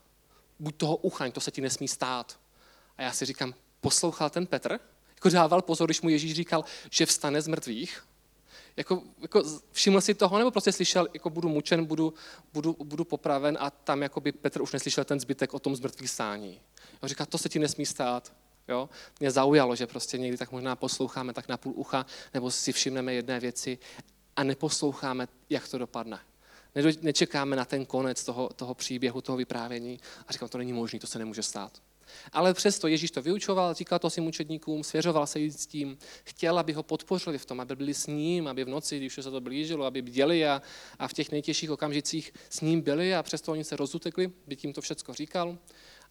buď 0.58 0.76
toho 0.76 0.96
uchaň, 0.96 1.32
to 1.32 1.40
se 1.40 1.50
ti 1.50 1.60
nesmí 1.60 1.88
stát. 1.88 2.38
A 2.98 3.02
já 3.02 3.12
si 3.12 3.24
říkám, 3.24 3.54
poslouchal 3.80 4.30
ten 4.30 4.46
Petr? 4.46 4.80
Jako 5.14 5.28
dával 5.28 5.62
pozor, 5.62 5.86
když 5.86 6.00
mu 6.00 6.08
Ježíš 6.08 6.34
říkal, 6.34 6.64
že 6.90 7.06
vstane 7.06 7.42
z 7.42 7.48
mrtvých? 7.48 8.04
Jako, 8.76 9.02
jako 9.22 9.42
všiml 9.72 10.00
si 10.00 10.14
toho, 10.14 10.38
nebo 10.38 10.50
prostě 10.50 10.72
slyšel, 10.72 11.08
jako 11.14 11.30
budu 11.30 11.48
mučen, 11.48 11.84
budu, 11.84 12.14
budu, 12.52 12.76
budu 12.84 13.04
popraven 13.04 13.58
a 13.60 13.70
tam 13.70 14.02
jako 14.02 14.20
by 14.20 14.32
Petr 14.32 14.62
už 14.62 14.72
neslyšel 14.72 15.04
ten 15.04 15.20
zbytek 15.20 15.54
o 15.54 15.58
tom 15.58 15.76
zmrtvých 15.76 16.10
stání. 16.10 16.60
On 17.00 17.08
říká, 17.08 17.26
to 17.26 17.38
se 17.38 17.48
ti 17.48 17.58
nesmí 17.58 17.86
stát. 17.86 18.32
Jo? 18.68 18.88
Mě 19.20 19.30
zaujalo, 19.30 19.76
že 19.76 19.86
prostě 19.86 20.18
někdy 20.18 20.38
tak 20.38 20.52
možná 20.52 20.76
posloucháme 20.76 21.32
tak 21.32 21.48
na 21.48 21.56
půl 21.56 21.72
ucha, 21.76 22.06
nebo 22.34 22.50
si 22.50 22.72
všimneme 22.72 23.14
jedné 23.14 23.40
věci 23.40 23.78
a 24.36 24.44
neposloucháme, 24.44 25.28
jak 25.50 25.68
to 25.68 25.78
dopadne. 25.78 26.20
Nečekáme 27.02 27.56
na 27.56 27.64
ten 27.64 27.86
konec 27.86 28.24
toho, 28.24 28.48
toho 28.48 28.74
příběhu, 28.74 29.20
toho 29.20 29.38
vyprávění 29.38 30.00
a 30.28 30.32
říkám, 30.32 30.48
to 30.48 30.58
není 30.58 30.72
možné, 30.72 30.98
to 30.98 31.06
se 31.06 31.18
nemůže 31.18 31.42
stát. 31.42 31.82
Ale 32.32 32.54
přesto 32.54 32.88
Ježíš 32.88 33.10
to 33.10 33.22
vyučoval, 33.22 33.74
říkal 33.74 33.98
to 33.98 34.10
svým 34.10 34.26
učedníkům, 34.26 34.84
svěřoval 34.84 35.26
se 35.26 35.40
s 35.40 35.66
tím, 35.66 35.98
chtěl, 36.24 36.58
aby 36.58 36.72
ho 36.72 36.82
podpořili 36.82 37.38
v 37.38 37.46
tom, 37.46 37.60
aby 37.60 37.76
byli 37.76 37.94
s 37.94 38.06
ním, 38.06 38.48
aby 38.48 38.64
v 38.64 38.68
noci, 38.68 38.98
když 38.98 39.14
se 39.14 39.30
to 39.30 39.40
blížilo, 39.40 39.84
aby 39.84 40.02
bděli 40.02 40.46
a, 40.46 40.62
a 40.98 41.08
v 41.08 41.12
těch 41.12 41.30
nejtěžších 41.30 41.70
okamžicích 41.70 42.32
s 42.50 42.60
ním 42.60 42.80
byli 42.80 43.14
a 43.14 43.22
přesto 43.22 43.52
oni 43.52 43.64
se 43.64 43.76
rozutekli, 43.76 44.32
by 44.46 44.56
tím 44.56 44.72
to 44.72 44.80
všechno 44.80 45.14
říkal. 45.14 45.58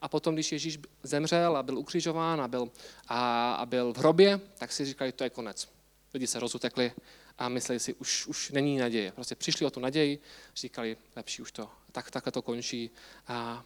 A 0.01 0.07
potom, 0.07 0.33
když 0.33 0.51
Ježíš 0.51 0.79
zemřel 1.03 1.57
a 1.57 1.63
byl 1.63 1.77
ukřižován 1.77 2.41
a 2.41 2.47
byl, 2.47 2.71
a, 3.07 3.53
a 3.53 3.65
byl 3.65 3.93
v 3.93 3.97
hrobě, 3.97 4.39
tak 4.57 4.71
si 4.71 4.85
říkali, 4.85 5.11
to 5.11 5.23
je 5.23 5.29
konec. 5.29 5.69
Lidi 6.13 6.27
se 6.27 6.39
rozutekli 6.39 6.91
a 7.37 7.49
mysleli 7.49 7.79
si, 7.79 7.93
už, 7.93 8.27
už 8.27 8.51
není 8.51 8.77
naděje. 8.77 9.11
Prostě 9.11 9.35
přišli 9.35 9.65
o 9.65 9.69
tu 9.69 9.79
naději, 9.79 10.19
říkali, 10.55 10.97
lepší 11.15 11.41
už 11.41 11.51
to, 11.51 11.69
tak, 11.91 12.11
takhle 12.11 12.31
to 12.31 12.41
končí. 12.41 12.89
A, 13.27 13.63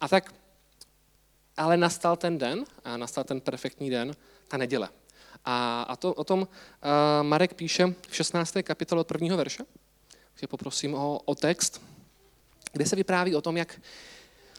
a 0.00 0.08
tak 0.08 0.34
ale 1.56 1.76
nastal 1.76 2.16
ten 2.16 2.38
den, 2.38 2.64
a 2.84 2.96
nastal 2.96 3.24
ten 3.24 3.40
perfektní 3.40 3.90
den, 3.90 4.16
ta 4.48 4.56
neděle. 4.56 4.88
A, 5.44 5.82
a 5.82 5.96
to, 5.96 6.14
o 6.14 6.24
tom 6.24 6.40
uh, 6.40 6.46
Marek 7.22 7.54
píše 7.54 7.94
v 8.08 8.16
16. 8.16 8.54
kapitole 8.62 9.00
od 9.00 9.06
prvního 9.06 9.36
verše, 9.36 9.64
takže 10.32 10.46
poprosím 10.46 10.94
o, 10.94 11.20
o 11.24 11.34
text, 11.34 11.82
kde 12.72 12.86
se 12.86 12.96
vypráví 12.96 13.34
o 13.34 13.40
tom, 13.40 13.56
jak 13.56 13.80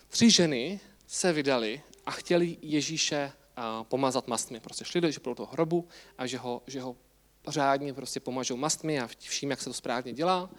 tři 0.10 0.32
ženy 0.32 0.80
se 1.08 1.34
vydali 1.34 1.82
a 2.06 2.12
chtěli 2.12 2.58
Ježíše 2.62 3.32
uh, 3.58 3.84
pomazat 3.84 4.27
mastmi. 4.27 4.60
Prostě 4.60 4.86
šli 4.86 5.01
do, 5.01 5.36
toho 5.36 5.50
hrobu 5.51 5.88
a 6.18 6.25
že 6.25 6.38
ho, 6.38 6.62
že 6.68 6.82
ho 6.82 6.96
řádně 7.48 7.94
prostě 7.94 8.20
pomažou 8.20 8.58
mastmi 8.58 9.00
a 9.00 9.08
vším, 9.20 9.50
jak 9.50 9.62
se 9.62 9.70
to 9.70 9.74
správně 9.74 10.13
dělá. 10.13 10.50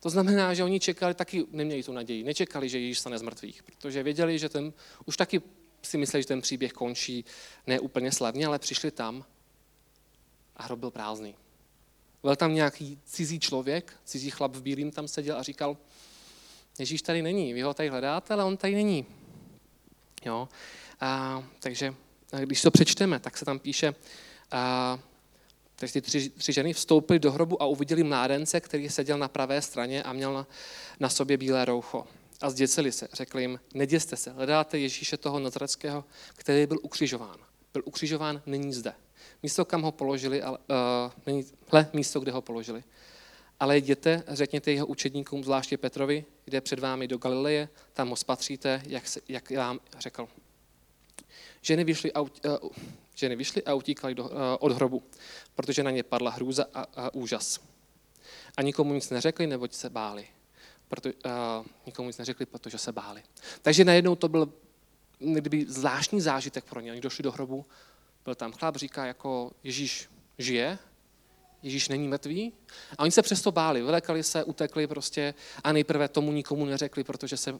To 0.00 0.10
znamená, 0.10 0.54
že 0.54 0.64
oni 0.64 0.80
čekali, 0.80 1.14
taky 1.14 1.46
neměli 1.50 1.82
tu 1.82 1.92
naději, 1.92 2.24
nečekali, 2.24 2.68
že 2.68 2.78
Ježíš 2.78 2.98
stane 2.98 3.18
z 3.18 3.22
mrtvých, 3.22 3.62
protože 3.62 4.02
věděli, 4.02 4.38
že 4.38 4.48
ten 4.48 4.72
už 5.04 5.16
taky 5.16 5.42
si 5.82 5.98
mysleli, 5.98 6.22
že 6.22 6.28
ten 6.28 6.40
příběh 6.40 6.72
končí 6.72 7.24
ne 7.66 7.80
úplně 7.80 8.12
slavně, 8.12 8.46
ale 8.46 8.58
přišli 8.58 8.90
tam 8.90 9.24
a 10.56 10.62
hrob 10.62 10.78
byl 10.78 10.90
prázdný. 10.90 11.34
Byl 12.22 12.36
tam 12.36 12.54
nějaký 12.54 12.98
cizí 13.04 13.40
člověk, 13.40 13.96
cizí 14.04 14.30
chlap 14.30 14.56
v 14.56 14.62
bílým 14.62 14.90
tam 14.90 15.08
seděl 15.08 15.38
a 15.38 15.42
říkal, 15.42 15.76
Ježíš 16.78 17.02
tady 17.02 17.22
není, 17.22 17.52
vy 17.52 17.62
ho 17.62 17.74
tady 17.74 17.88
hledáte, 17.88 18.34
ale 18.34 18.44
on 18.44 18.56
tady 18.56 18.74
není. 18.74 19.06
Jo? 20.24 20.48
A, 21.00 21.42
takže 21.60 21.94
když 22.44 22.62
to 22.62 22.70
přečteme, 22.70 23.20
tak 23.20 23.38
se 23.38 23.44
tam 23.44 23.58
píše, 23.58 23.94
a, 24.50 24.98
takže 25.76 25.92
ty 25.92 26.00
tři, 26.00 26.30
tři 26.30 26.52
ženy 26.52 26.72
vstoupily 26.72 27.18
do 27.18 27.32
hrobu 27.32 27.62
a 27.62 27.66
uviděli 27.66 28.02
mládence, 28.02 28.60
který 28.60 28.88
seděl 28.88 29.18
na 29.18 29.28
pravé 29.28 29.62
straně 29.62 30.02
a 30.02 30.12
měl 30.12 30.34
na, 30.34 30.46
na 31.00 31.08
sobě 31.08 31.36
bílé 31.36 31.64
roucho 31.64 32.06
a 32.42 32.50
zděsili 32.50 32.92
se. 32.92 33.08
Řekli 33.12 33.42
jim, 33.42 33.60
neděste 33.74 34.16
se, 34.16 34.30
hledáte 34.30 34.78
Ježíše 34.78 35.16
toho 35.16 35.38
Nazareckého, 35.38 36.04
který 36.34 36.66
byl 36.66 36.78
ukřižován. 36.82 37.36
Byl 37.72 37.82
ukřižován, 37.84 38.42
není 38.46 38.72
zde. 38.72 38.94
Místo, 39.42 39.64
kam 39.64 39.82
ho 39.82 39.92
položili, 39.92 40.42
ale, 40.42 40.58
uh, 40.58 41.12
není, 41.26 41.44
hle, 41.68 41.90
místo, 41.92 42.20
kde 42.20 42.32
ho 42.32 42.42
položili. 42.42 42.84
Ale 43.60 43.78
jděte, 43.78 44.22
řekněte 44.28 44.72
jeho 44.72 44.86
učedníkům, 44.86 45.44
zvláště 45.44 45.78
Petrovi, 45.78 46.24
kde 46.44 46.60
před 46.60 46.78
vámi 46.78 47.08
do 47.08 47.18
Galileje, 47.18 47.68
tam 47.92 48.08
ho 48.08 48.16
spatříte, 48.16 48.82
jak, 48.86 49.08
se, 49.08 49.20
jak 49.28 49.50
vám 49.50 49.80
řekl. 49.98 50.28
Ženy 51.60 51.84
vyšly 51.84 52.12
a, 52.12 52.20
uh, 52.20 52.30
ženy 53.14 53.36
vyšly 53.36 53.62
a 53.62 53.74
utíkali 53.74 54.14
do, 54.14 54.24
uh, 54.24 54.30
od 54.60 54.72
hrobu, 54.72 55.02
protože 55.54 55.82
na 55.82 55.90
ně 55.90 56.02
padla 56.02 56.30
hrůza 56.30 56.66
a, 56.74 56.86
a 56.96 57.14
úžas. 57.14 57.60
A 58.56 58.62
nikomu 58.62 58.94
nic 58.94 59.10
neřekli, 59.10 59.46
neboť 59.46 59.72
se 59.74 59.90
báli 59.90 60.26
proto, 60.92 61.08
uh, 61.08 61.66
nikomu 61.86 62.08
nic 62.08 62.18
neřekli, 62.18 62.46
protože 62.46 62.78
se 62.78 62.92
báli. 62.92 63.22
Takže 63.62 63.84
najednou 63.84 64.14
to 64.14 64.28
byl 64.28 64.52
kdyby 65.18 65.64
zvláštní 65.68 66.20
zážitek 66.20 66.64
pro 66.64 66.80
ně. 66.80 66.92
Oni 66.92 67.00
došli 67.00 67.22
do 67.22 67.32
hrobu, 67.32 67.66
byl 68.24 68.34
tam 68.34 68.52
chlap, 68.52 68.76
říká 68.76 69.06
jako 69.06 69.52
Ježíš 69.64 70.08
žije, 70.38 70.78
Ježíš 71.62 71.88
není 71.88 72.08
mrtvý. 72.08 72.52
A 72.98 73.02
oni 73.02 73.10
se 73.10 73.22
přesto 73.22 73.52
báli, 73.52 73.82
vylekali 73.82 74.22
se, 74.22 74.44
utekli 74.44 74.86
prostě 74.86 75.34
a 75.64 75.72
nejprve 75.72 76.08
tomu 76.08 76.32
nikomu 76.32 76.64
neřekli, 76.64 77.04
protože 77.04 77.36
se 77.36 77.58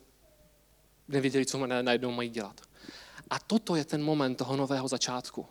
nevěděli, 1.09 1.47
co 1.47 1.67
najednou 1.67 2.13
mají 2.13 2.29
dělat. 2.29 2.61
A 3.31 3.39
toto 3.39 3.77
je 3.77 3.85
ten 3.85 4.03
moment 4.05 4.35
toho 4.35 4.57
nového 4.57 4.89
začátku. 4.89 5.47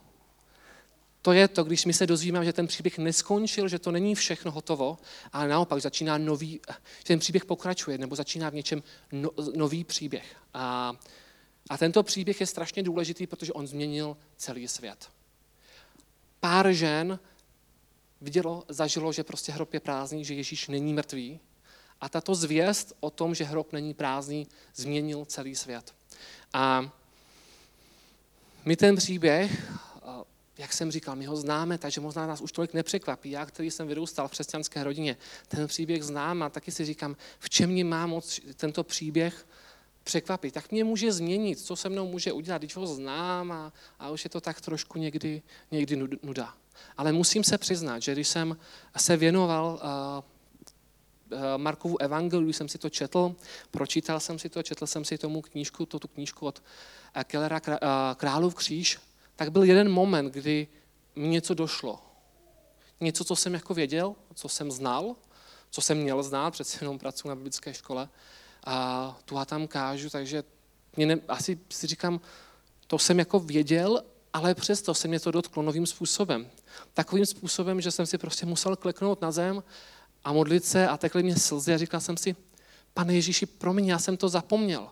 To 1.21 1.31
je 1.33 1.47
to, 1.47 1.63
když 1.63 1.85
my 1.85 1.93
se 1.93 2.07
dozvíme, 2.07 2.45
že 2.45 2.53
ten 2.53 2.67
příběh 2.67 2.97
neskončil, 2.97 3.67
že 3.67 3.79
to 3.79 3.91
není 3.91 4.15
všechno 4.15 4.51
hotovo, 4.51 4.97
ale 5.33 5.47
naopak 5.47 5.81
začíná 5.81 6.17
nový, 6.17 6.59
že 6.97 7.03
ten 7.03 7.19
příběh 7.19 7.45
pokračuje, 7.45 7.97
nebo 7.97 8.15
začíná 8.15 8.49
v 8.49 8.53
něčem 8.53 8.83
no, 9.11 9.29
nový 9.55 9.83
příběh. 9.83 10.35
A, 10.53 10.93
a 11.69 11.77
tento 11.77 12.03
příběh 12.03 12.39
je 12.41 12.47
strašně 12.47 12.83
důležitý, 12.83 13.27
protože 13.27 13.53
on 13.53 13.67
změnil 13.67 14.17
celý 14.37 14.67
svět. 14.67 15.09
Pár 16.39 16.71
žen 16.71 17.19
vidělo, 18.21 18.63
zažilo, 18.67 19.13
že 19.13 19.23
prostě 19.23 19.51
hrob 19.51 19.73
je 19.73 19.79
prázdný, 19.79 20.25
že 20.25 20.33
Ježíš 20.33 20.67
není 20.67 20.93
mrtvý. 20.93 21.39
A 22.01 22.09
tato 22.09 22.35
zvěst 22.35 22.93
o 22.99 23.09
tom, 23.09 23.35
že 23.35 23.43
hrob 23.43 23.73
není 23.73 23.93
prázdný, 23.93 24.47
změnil 24.75 25.25
celý 25.25 25.55
svět. 25.55 25.93
A 26.53 26.91
my 28.65 28.75
ten 28.75 28.95
příběh 28.95 29.71
jak 30.61 30.73
jsem 30.73 30.91
říkal, 30.91 31.15
my 31.15 31.25
ho 31.25 31.35
známe, 31.35 31.77
takže 31.77 32.01
možná 32.01 32.27
nás 32.27 32.41
už 32.41 32.51
tolik 32.51 32.73
nepřekvapí. 32.73 33.31
Já, 33.31 33.45
který 33.45 33.71
jsem 33.71 33.87
vyrůstal 33.87 34.27
v 34.27 34.31
křesťanské 34.31 34.83
rodině, 34.83 35.17
ten 35.47 35.67
příběh 35.67 36.03
znám 36.03 36.43
a 36.43 36.49
taky 36.49 36.71
si 36.71 36.85
říkám, 36.85 37.15
v 37.39 37.49
čem 37.49 37.69
mě 37.69 37.85
má 37.85 38.07
moc 38.07 38.39
tento 38.55 38.83
příběh 38.83 39.47
překvapit. 40.03 40.53
Tak 40.53 40.71
mě 40.71 40.83
může 40.83 41.11
změnit, 41.11 41.59
co 41.59 41.75
se 41.75 41.89
mnou 41.89 42.07
může 42.07 42.31
udělat, 42.31 42.61
když 42.61 42.75
ho 42.75 42.87
znám 42.87 43.51
a, 43.51 43.73
a 43.99 44.09
už 44.09 44.23
je 44.23 44.29
to 44.29 44.41
tak 44.41 44.61
trošku 44.61 44.99
někdy, 44.99 45.41
někdy 45.71 46.07
nuda. 46.23 46.53
Ale 46.97 47.11
musím 47.11 47.43
se 47.43 47.57
přiznat, 47.57 47.99
že 47.99 48.13
když 48.13 48.27
jsem 48.27 48.57
se 48.97 49.17
věnoval 49.17 49.81
uh, 49.81 51.37
Markovu 51.57 52.01
evangeliu, 52.01 52.45
když 52.45 52.55
jsem 52.55 52.69
si 52.69 52.77
to 52.77 52.89
četl, 52.89 53.35
pročítal 53.71 54.19
jsem 54.19 54.39
si 54.39 54.49
to, 54.49 54.63
četl 54.63 54.87
jsem 54.87 55.05
si 55.05 55.17
tomu 55.17 55.41
knížku, 55.41 55.85
tu 55.85 56.07
knížku 56.07 56.45
od 56.45 56.63
Kellera 57.23 57.61
Králův 58.15 58.55
kříž, 58.55 58.99
tak 59.41 59.51
byl 59.51 59.63
jeden 59.63 59.91
moment, 59.91 60.33
kdy 60.33 60.67
mi 61.15 61.27
něco 61.27 61.53
došlo. 61.53 61.99
Něco, 62.99 63.23
co 63.23 63.35
jsem 63.35 63.53
jako 63.53 63.73
věděl, 63.73 64.15
co 64.33 64.49
jsem 64.49 64.71
znal, 64.71 65.15
co 65.69 65.81
jsem 65.81 65.97
měl 65.97 66.23
znát, 66.23 66.51
přece 66.51 66.77
jenom 66.81 66.99
pracuji 66.99 67.29
na 67.29 67.35
biblické 67.35 67.73
škole 67.73 68.09
a 68.65 69.17
tu 69.25 69.37
a 69.37 69.45
tam 69.45 69.67
kážu, 69.67 70.09
takže 70.09 70.43
mě 70.95 71.05
ne, 71.05 71.19
asi 71.27 71.59
si 71.69 71.87
říkám, 71.87 72.21
to 72.87 72.99
jsem 72.99 73.19
jako 73.19 73.39
věděl, 73.39 74.03
ale 74.33 74.55
přesto 74.55 74.93
se 74.93 75.07
mě 75.07 75.19
to 75.19 75.31
dotklo 75.31 75.63
novým 75.63 75.85
způsobem. 75.85 76.49
Takovým 76.93 77.25
způsobem, 77.25 77.81
že 77.81 77.91
jsem 77.91 78.05
si 78.05 78.17
prostě 78.17 78.45
musel 78.45 78.75
kleknout 78.75 79.21
na 79.21 79.31
zem 79.31 79.63
a 80.23 80.33
modlit 80.33 80.65
se 80.65 80.87
a 80.87 80.97
tekly 80.97 81.23
mě 81.23 81.35
slzy 81.35 81.73
a 81.73 81.77
říkal 81.77 81.99
jsem 81.99 82.17
si, 82.17 82.35
pane 82.93 83.13
Ježíši, 83.13 83.45
promiň, 83.45 83.87
já 83.87 83.99
jsem 83.99 84.17
to 84.17 84.29
zapomněl. 84.29 84.89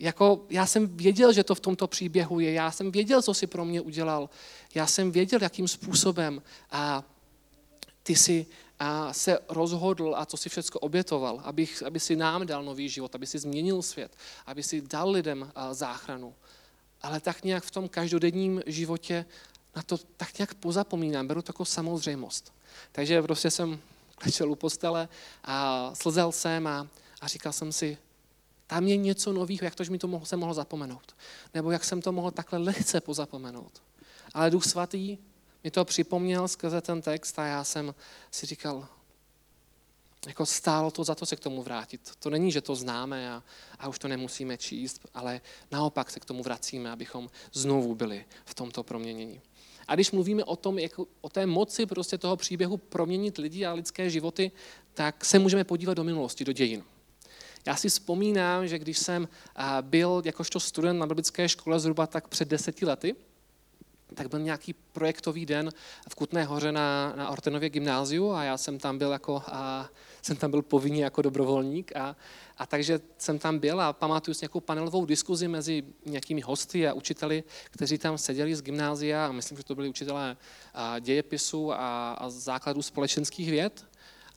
Jako, 0.00 0.46
já 0.50 0.66
jsem 0.66 0.96
věděl, 0.96 1.32
že 1.32 1.44
to 1.44 1.54
v 1.54 1.60
tomto 1.60 1.86
příběhu 1.86 2.40
je, 2.40 2.52
já 2.52 2.70
jsem 2.70 2.92
věděl, 2.92 3.22
co 3.22 3.34
si 3.34 3.46
pro 3.46 3.64
mě 3.64 3.80
udělal, 3.80 4.30
já 4.74 4.86
jsem 4.86 5.12
věděl, 5.12 5.42
jakým 5.42 5.68
způsobem 5.68 6.42
a 6.70 7.04
ty 8.02 8.16
si 8.16 8.46
a 8.78 9.12
se 9.12 9.38
rozhodl 9.48 10.14
a 10.16 10.26
co 10.26 10.36
si 10.36 10.48
všechno 10.48 10.80
obětoval, 10.80 11.40
abych, 11.44 11.82
aby 11.82 12.00
si 12.00 12.16
nám 12.16 12.46
dal 12.46 12.64
nový 12.64 12.88
život, 12.88 13.14
aby 13.14 13.26
si 13.26 13.38
změnil 13.38 13.82
svět, 13.82 14.16
aby 14.46 14.62
si 14.62 14.80
dal 14.80 15.10
lidem 15.10 15.52
záchranu. 15.72 16.34
Ale 17.02 17.20
tak 17.20 17.44
nějak 17.44 17.64
v 17.64 17.70
tom 17.70 17.88
každodenním 17.88 18.62
životě 18.66 19.26
na 19.76 19.82
to 19.82 19.98
tak 20.16 20.38
nějak 20.38 20.54
pozapomínám, 20.54 21.26
beru 21.26 21.42
jako 21.48 21.64
samozřejmost. 21.64 22.52
Takže 22.92 23.22
prostě 23.22 23.50
jsem 23.50 23.80
klečel 24.14 24.50
u 24.50 24.54
postele 24.54 25.08
a 25.44 25.90
slzel 25.94 26.32
jsem 26.32 26.66
a, 26.66 26.88
a 27.20 27.28
říkal 27.28 27.52
jsem 27.52 27.72
si, 27.72 27.98
tam 28.66 28.86
je 28.86 28.96
něco 28.96 29.32
nového, 29.32 29.58
jak 29.62 29.74
to, 29.74 29.84
že 29.84 29.90
mi 29.90 29.98
to 29.98 30.08
mohl, 30.08 30.26
jsem 30.26 30.40
mohl 30.40 30.54
zapomenout. 30.54 31.16
Nebo 31.54 31.70
jak 31.70 31.84
jsem 31.84 32.02
to 32.02 32.12
mohl 32.12 32.30
takhle 32.30 32.58
lehce 32.58 33.00
pozapomenout. 33.00 33.82
Ale 34.34 34.50
Duch 34.50 34.64
Svatý 34.64 35.18
mi 35.64 35.70
to 35.70 35.84
připomněl 35.84 36.48
skrze 36.48 36.80
ten 36.80 37.02
text 37.02 37.38
a 37.38 37.46
já 37.46 37.64
jsem 37.64 37.94
si 38.30 38.46
říkal, 38.46 38.88
jako 40.26 40.46
stálo 40.46 40.90
to 40.90 41.04
za 41.04 41.14
to 41.14 41.26
se 41.26 41.36
k 41.36 41.40
tomu 41.40 41.62
vrátit. 41.62 42.10
To 42.18 42.30
není, 42.30 42.52
že 42.52 42.60
to 42.60 42.74
známe 42.74 43.32
a, 43.32 43.42
a 43.78 43.88
už 43.88 43.98
to 43.98 44.08
nemusíme 44.08 44.58
číst, 44.58 45.00
ale 45.14 45.40
naopak 45.70 46.10
se 46.10 46.20
k 46.20 46.24
tomu 46.24 46.42
vracíme, 46.42 46.90
abychom 46.90 47.30
znovu 47.52 47.94
byli 47.94 48.24
v 48.44 48.54
tomto 48.54 48.82
proměnění. 48.82 49.40
A 49.88 49.94
když 49.94 50.10
mluvíme 50.10 50.44
o 50.44 50.56
tom, 50.56 50.78
jak, 50.78 50.92
o 51.20 51.28
té 51.28 51.46
moci 51.46 51.86
prostě 51.86 52.18
toho 52.18 52.36
příběhu 52.36 52.76
proměnit 52.76 53.38
lidi 53.38 53.64
a 53.64 53.72
lidské 53.72 54.10
životy, 54.10 54.52
tak 54.94 55.24
se 55.24 55.38
můžeme 55.38 55.64
podívat 55.64 55.94
do 55.94 56.04
minulosti, 56.04 56.44
do 56.44 56.52
dějin. 56.52 56.84
Já 57.66 57.76
si 57.76 57.88
vzpomínám, 57.88 58.68
že 58.68 58.78
když 58.78 58.98
jsem 58.98 59.28
byl 59.80 60.22
jakožto 60.24 60.60
student 60.60 61.00
na 61.00 61.06
biblické 61.06 61.48
škole 61.48 61.80
zhruba 61.80 62.06
tak 62.06 62.28
před 62.28 62.48
deseti 62.48 62.86
lety, 62.86 63.14
tak 64.14 64.28
byl 64.28 64.40
nějaký 64.40 64.72
projektový 64.72 65.46
den 65.46 65.70
v 66.08 66.14
Kutné 66.14 66.44
hoře 66.44 66.72
na, 66.72 67.12
na 67.16 67.28
Ortenově 67.28 67.70
gymnáziu 67.70 68.30
a 68.30 68.44
já 68.44 68.56
jsem 68.56 68.78
tam 68.78 68.98
byl 68.98 69.10
jako, 69.10 69.42
a, 69.46 69.88
jsem 70.22 70.36
tam 70.36 70.50
byl 70.50 70.62
povinný 70.62 71.00
jako 71.00 71.22
dobrovolník 71.22 71.96
a, 71.96 72.16
a 72.58 72.66
takže 72.66 73.00
jsem 73.18 73.38
tam 73.38 73.58
byl 73.58 73.80
a 73.80 73.92
pamatuju 73.92 74.34
si 74.34 74.44
nějakou 74.44 74.60
panelovou 74.60 75.06
diskuzi 75.06 75.48
mezi 75.48 75.84
nějakými 76.06 76.40
hosty 76.40 76.88
a 76.88 76.92
učiteli, 76.92 77.44
kteří 77.70 77.98
tam 77.98 78.18
seděli 78.18 78.56
z 78.56 78.62
gymnázia 78.62 79.26
a 79.26 79.32
myslím, 79.32 79.58
že 79.58 79.64
to 79.64 79.74
byli 79.74 79.88
učitelé 79.88 80.36
dějepisu 81.00 81.72
a, 81.72 82.12
a 82.12 82.30
základů 82.30 82.82
společenských 82.82 83.50
věd. 83.50 83.86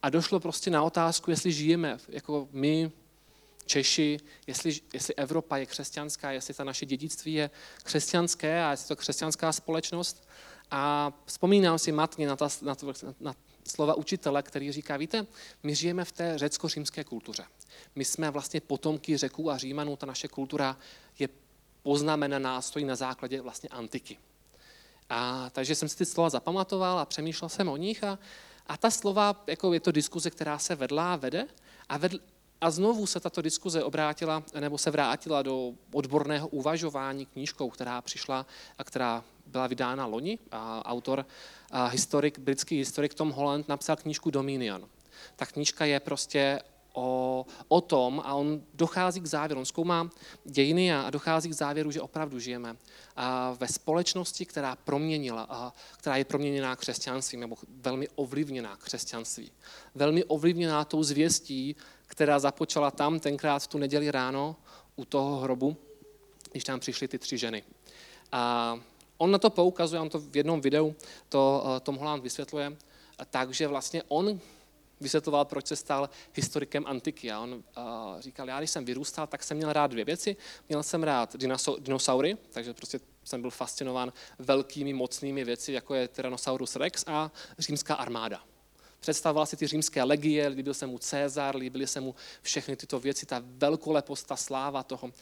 A 0.01 0.09
došlo 0.09 0.39
prostě 0.39 0.69
na 0.71 0.83
otázku, 0.83 1.31
jestli 1.31 1.51
žijeme 1.51 1.97
jako 2.09 2.47
my, 2.51 2.91
Češi, 3.67 4.19
jestli, 4.47 4.79
jestli 4.93 5.15
Evropa 5.15 5.57
je 5.57 5.65
křesťanská, 5.65 6.31
jestli 6.31 6.53
ta 6.53 6.63
naše 6.63 6.85
dědictví 6.85 7.33
je 7.33 7.49
křesťanské 7.83 8.63
a 8.63 8.71
jestli 8.71 8.87
to 8.87 8.95
křesťanská 8.95 9.51
společnost. 9.51 10.27
A 10.71 11.11
vzpomínám 11.25 11.79
si 11.79 11.91
matně 11.91 12.27
na, 12.27 12.35
ta, 12.35 12.49
na, 12.61 12.75
to, 12.75 12.93
na 13.19 13.35
slova 13.67 13.93
učitele, 13.93 14.43
který 14.43 14.71
říká, 14.71 14.97
víte, 14.97 15.25
my 15.63 15.75
žijeme 15.75 16.05
v 16.05 16.11
té 16.11 16.37
řecko-římské 16.37 17.03
kultuře. 17.03 17.45
My 17.95 18.05
jsme 18.05 18.31
vlastně 18.31 18.61
potomky 18.61 19.17
řeků 19.17 19.51
a 19.51 19.57
římanů, 19.57 19.95
ta 19.95 20.05
naše 20.05 20.27
kultura 20.27 20.77
je 21.19 21.29
poznamenaná, 21.83 22.61
stojí 22.61 22.85
na 22.85 22.95
základě 22.95 23.41
vlastně 23.41 23.69
antiky. 23.69 24.17
A, 25.09 25.49
takže 25.49 25.75
jsem 25.75 25.89
si 25.89 25.97
ty 25.97 26.05
slova 26.05 26.29
zapamatoval 26.29 26.99
a 26.99 27.05
přemýšlel 27.05 27.49
jsem 27.49 27.69
o 27.69 27.77
nich 27.77 28.03
a, 28.03 28.19
a 28.67 28.77
ta 28.77 28.91
slova, 28.91 29.43
jako 29.47 29.73
je 29.73 29.79
to 29.79 29.91
diskuze, 29.91 30.29
která 30.29 30.59
se 30.59 30.75
vedla 30.75 31.13
a 31.13 31.15
vede, 31.15 31.47
a 31.89 31.97
vedl, 31.97 32.19
a 32.61 32.71
znovu 32.71 33.05
se 33.05 33.19
tato 33.19 33.41
diskuze 33.41 33.83
obrátila, 33.83 34.43
nebo 34.59 34.77
se 34.77 34.91
vrátila 34.91 35.41
do 35.41 35.73
odborného 35.93 36.47
uvažování 36.47 37.25
knížkou, 37.25 37.69
která 37.69 38.01
přišla 38.01 38.45
a 38.77 38.83
která 38.83 39.23
byla 39.45 39.67
vydána 39.67 40.05
loni. 40.05 40.39
A 40.51 40.85
autor, 40.85 41.25
a 41.71 41.85
historik, 41.85 42.39
britský 42.39 42.77
historik 42.77 43.13
Tom 43.13 43.31
Holland 43.31 43.67
napsal 43.67 43.95
knížku 43.95 44.31
Dominion. 44.31 44.89
Ta 45.35 45.45
knížka 45.45 45.85
je 45.85 45.99
prostě 45.99 46.59
o, 46.93 47.45
o 47.67 47.81
tom 47.81 48.21
a 48.25 48.33
on 48.33 48.61
dochází 48.73 49.21
k 49.21 49.25
závěru, 49.25 49.59
on 49.59 49.65
zkoumá 49.65 50.09
dějiny 50.45 50.93
a 50.93 51.09
dochází 51.09 51.49
k 51.49 51.53
závěru, 51.53 51.91
že 51.91 52.01
opravdu 52.01 52.39
žijeme 52.39 52.75
a 53.15 53.51
ve 53.59 53.67
společnosti, 53.67 54.45
která 54.45 54.75
proměnila, 54.75 55.47
a 55.49 55.73
která 55.97 56.15
je 56.15 56.25
proměněná 56.25 56.75
křesťanstvím 56.75 57.39
nebo 57.39 57.55
velmi 57.69 58.07
ovlivněná 58.15 58.75
křesťanství. 58.75 59.51
Velmi 59.95 60.23
ovlivněná 60.23 60.85
tou 60.85 61.03
zvěstí, 61.03 61.75
která 62.17 62.39
započala 62.39 62.91
tam 62.91 63.19
tenkrát 63.19 63.59
v 63.59 63.67
tu 63.67 63.77
neděli 63.77 64.11
ráno 64.11 64.55
u 64.95 65.05
toho 65.05 65.39
hrobu, 65.39 65.77
když 66.51 66.63
tam 66.63 66.79
přišly 66.79 67.07
ty 67.07 67.19
tři 67.19 67.37
ženy. 67.37 67.63
A 68.31 68.73
on 69.17 69.31
na 69.31 69.37
to 69.37 69.49
poukazuje, 69.49 70.01
on 70.01 70.09
to 70.09 70.19
v 70.19 70.37
jednom 70.37 70.61
videu 70.61 70.95
to 71.29 71.63
eh, 71.65 71.79
Tom 71.79 71.95
Holland 71.95 72.23
vysvětluje, 72.23 72.77
takže 73.29 73.67
vlastně 73.67 74.03
on 74.07 74.39
vysvětloval, 75.01 75.45
proč 75.45 75.67
se 75.67 75.75
stal 75.75 76.09
historikem 76.33 76.83
antiky. 76.87 77.31
A 77.31 77.39
on 77.39 77.53
uh, 77.53 77.61
říkal, 78.19 78.47
já 78.47 78.57
když 78.57 78.69
jsem 78.69 78.85
vyrůstal, 78.85 79.27
tak 79.27 79.43
jsem 79.43 79.57
měl 79.57 79.73
rád 79.73 79.91
dvě 79.91 80.05
věci. 80.05 80.35
Měl 80.69 80.83
jsem 80.83 81.03
rád 81.03 81.35
dinosaury, 81.79 82.37
takže 82.49 82.73
prostě 82.73 82.99
jsem 83.23 83.41
byl 83.41 83.51
fascinován 83.51 84.13
velkými, 84.39 84.93
mocnými 84.93 85.43
věci, 85.43 85.73
jako 85.73 85.95
je 85.95 86.07
Tyrannosaurus 86.07 86.75
rex 86.75 87.03
a 87.07 87.31
římská 87.59 87.95
armáda. 87.95 88.43
Představoval 88.99 89.45
si 89.45 89.57
ty 89.57 89.67
římské 89.67 90.03
legie, 90.03 90.47
líbil 90.47 90.73
se 90.73 90.87
mu 90.87 90.97
Cezar, 90.97 91.55
líbily 91.55 91.87
se 91.87 92.01
mu 92.01 92.15
všechny 92.41 92.75
tyto 92.75 92.99
věci, 92.99 93.25
ta 93.25 93.41
velkolepost, 93.45 94.27
ta 94.27 94.35
sláva 94.35 94.83
toho 94.83 95.07
uh, 95.07 95.13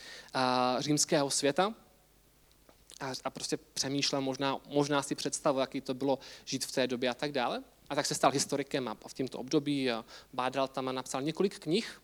římského 0.80 1.30
světa. 1.30 1.74
A, 3.00 3.12
a 3.24 3.30
prostě 3.30 3.58
přemýšlel, 3.58 4.22
možná, 4.22 4.58
možná 4.68 5.02
si 5.02 5.16
představu, 5.16 5.60
jaký 5.60 5.82
to 5.82 5.94
bylo 5.94 6.20
žít 6.46 6.66
v 6.66 6.72
té 6.72 6.88
době 6.88 7.10
a 7.10 7.14
tak 7.14 7.32
dále. 7.32 7.64
A 7.90 7.96
tak 7.96 8.06
se 8.06 8.16
stal 8.16 8.32
historikem 8.32 8.88
a 8.88 8.98
v 9.08 9.14
tomto 9.14 9.40
období 9.40 9.92
a 9.92 10.06
bádal 10.34 10.68
tam 10.68 10.88
a 10.88 10.92
napsal 10.92 11.22
několik 11.22 11.60
knih 11.60 12.02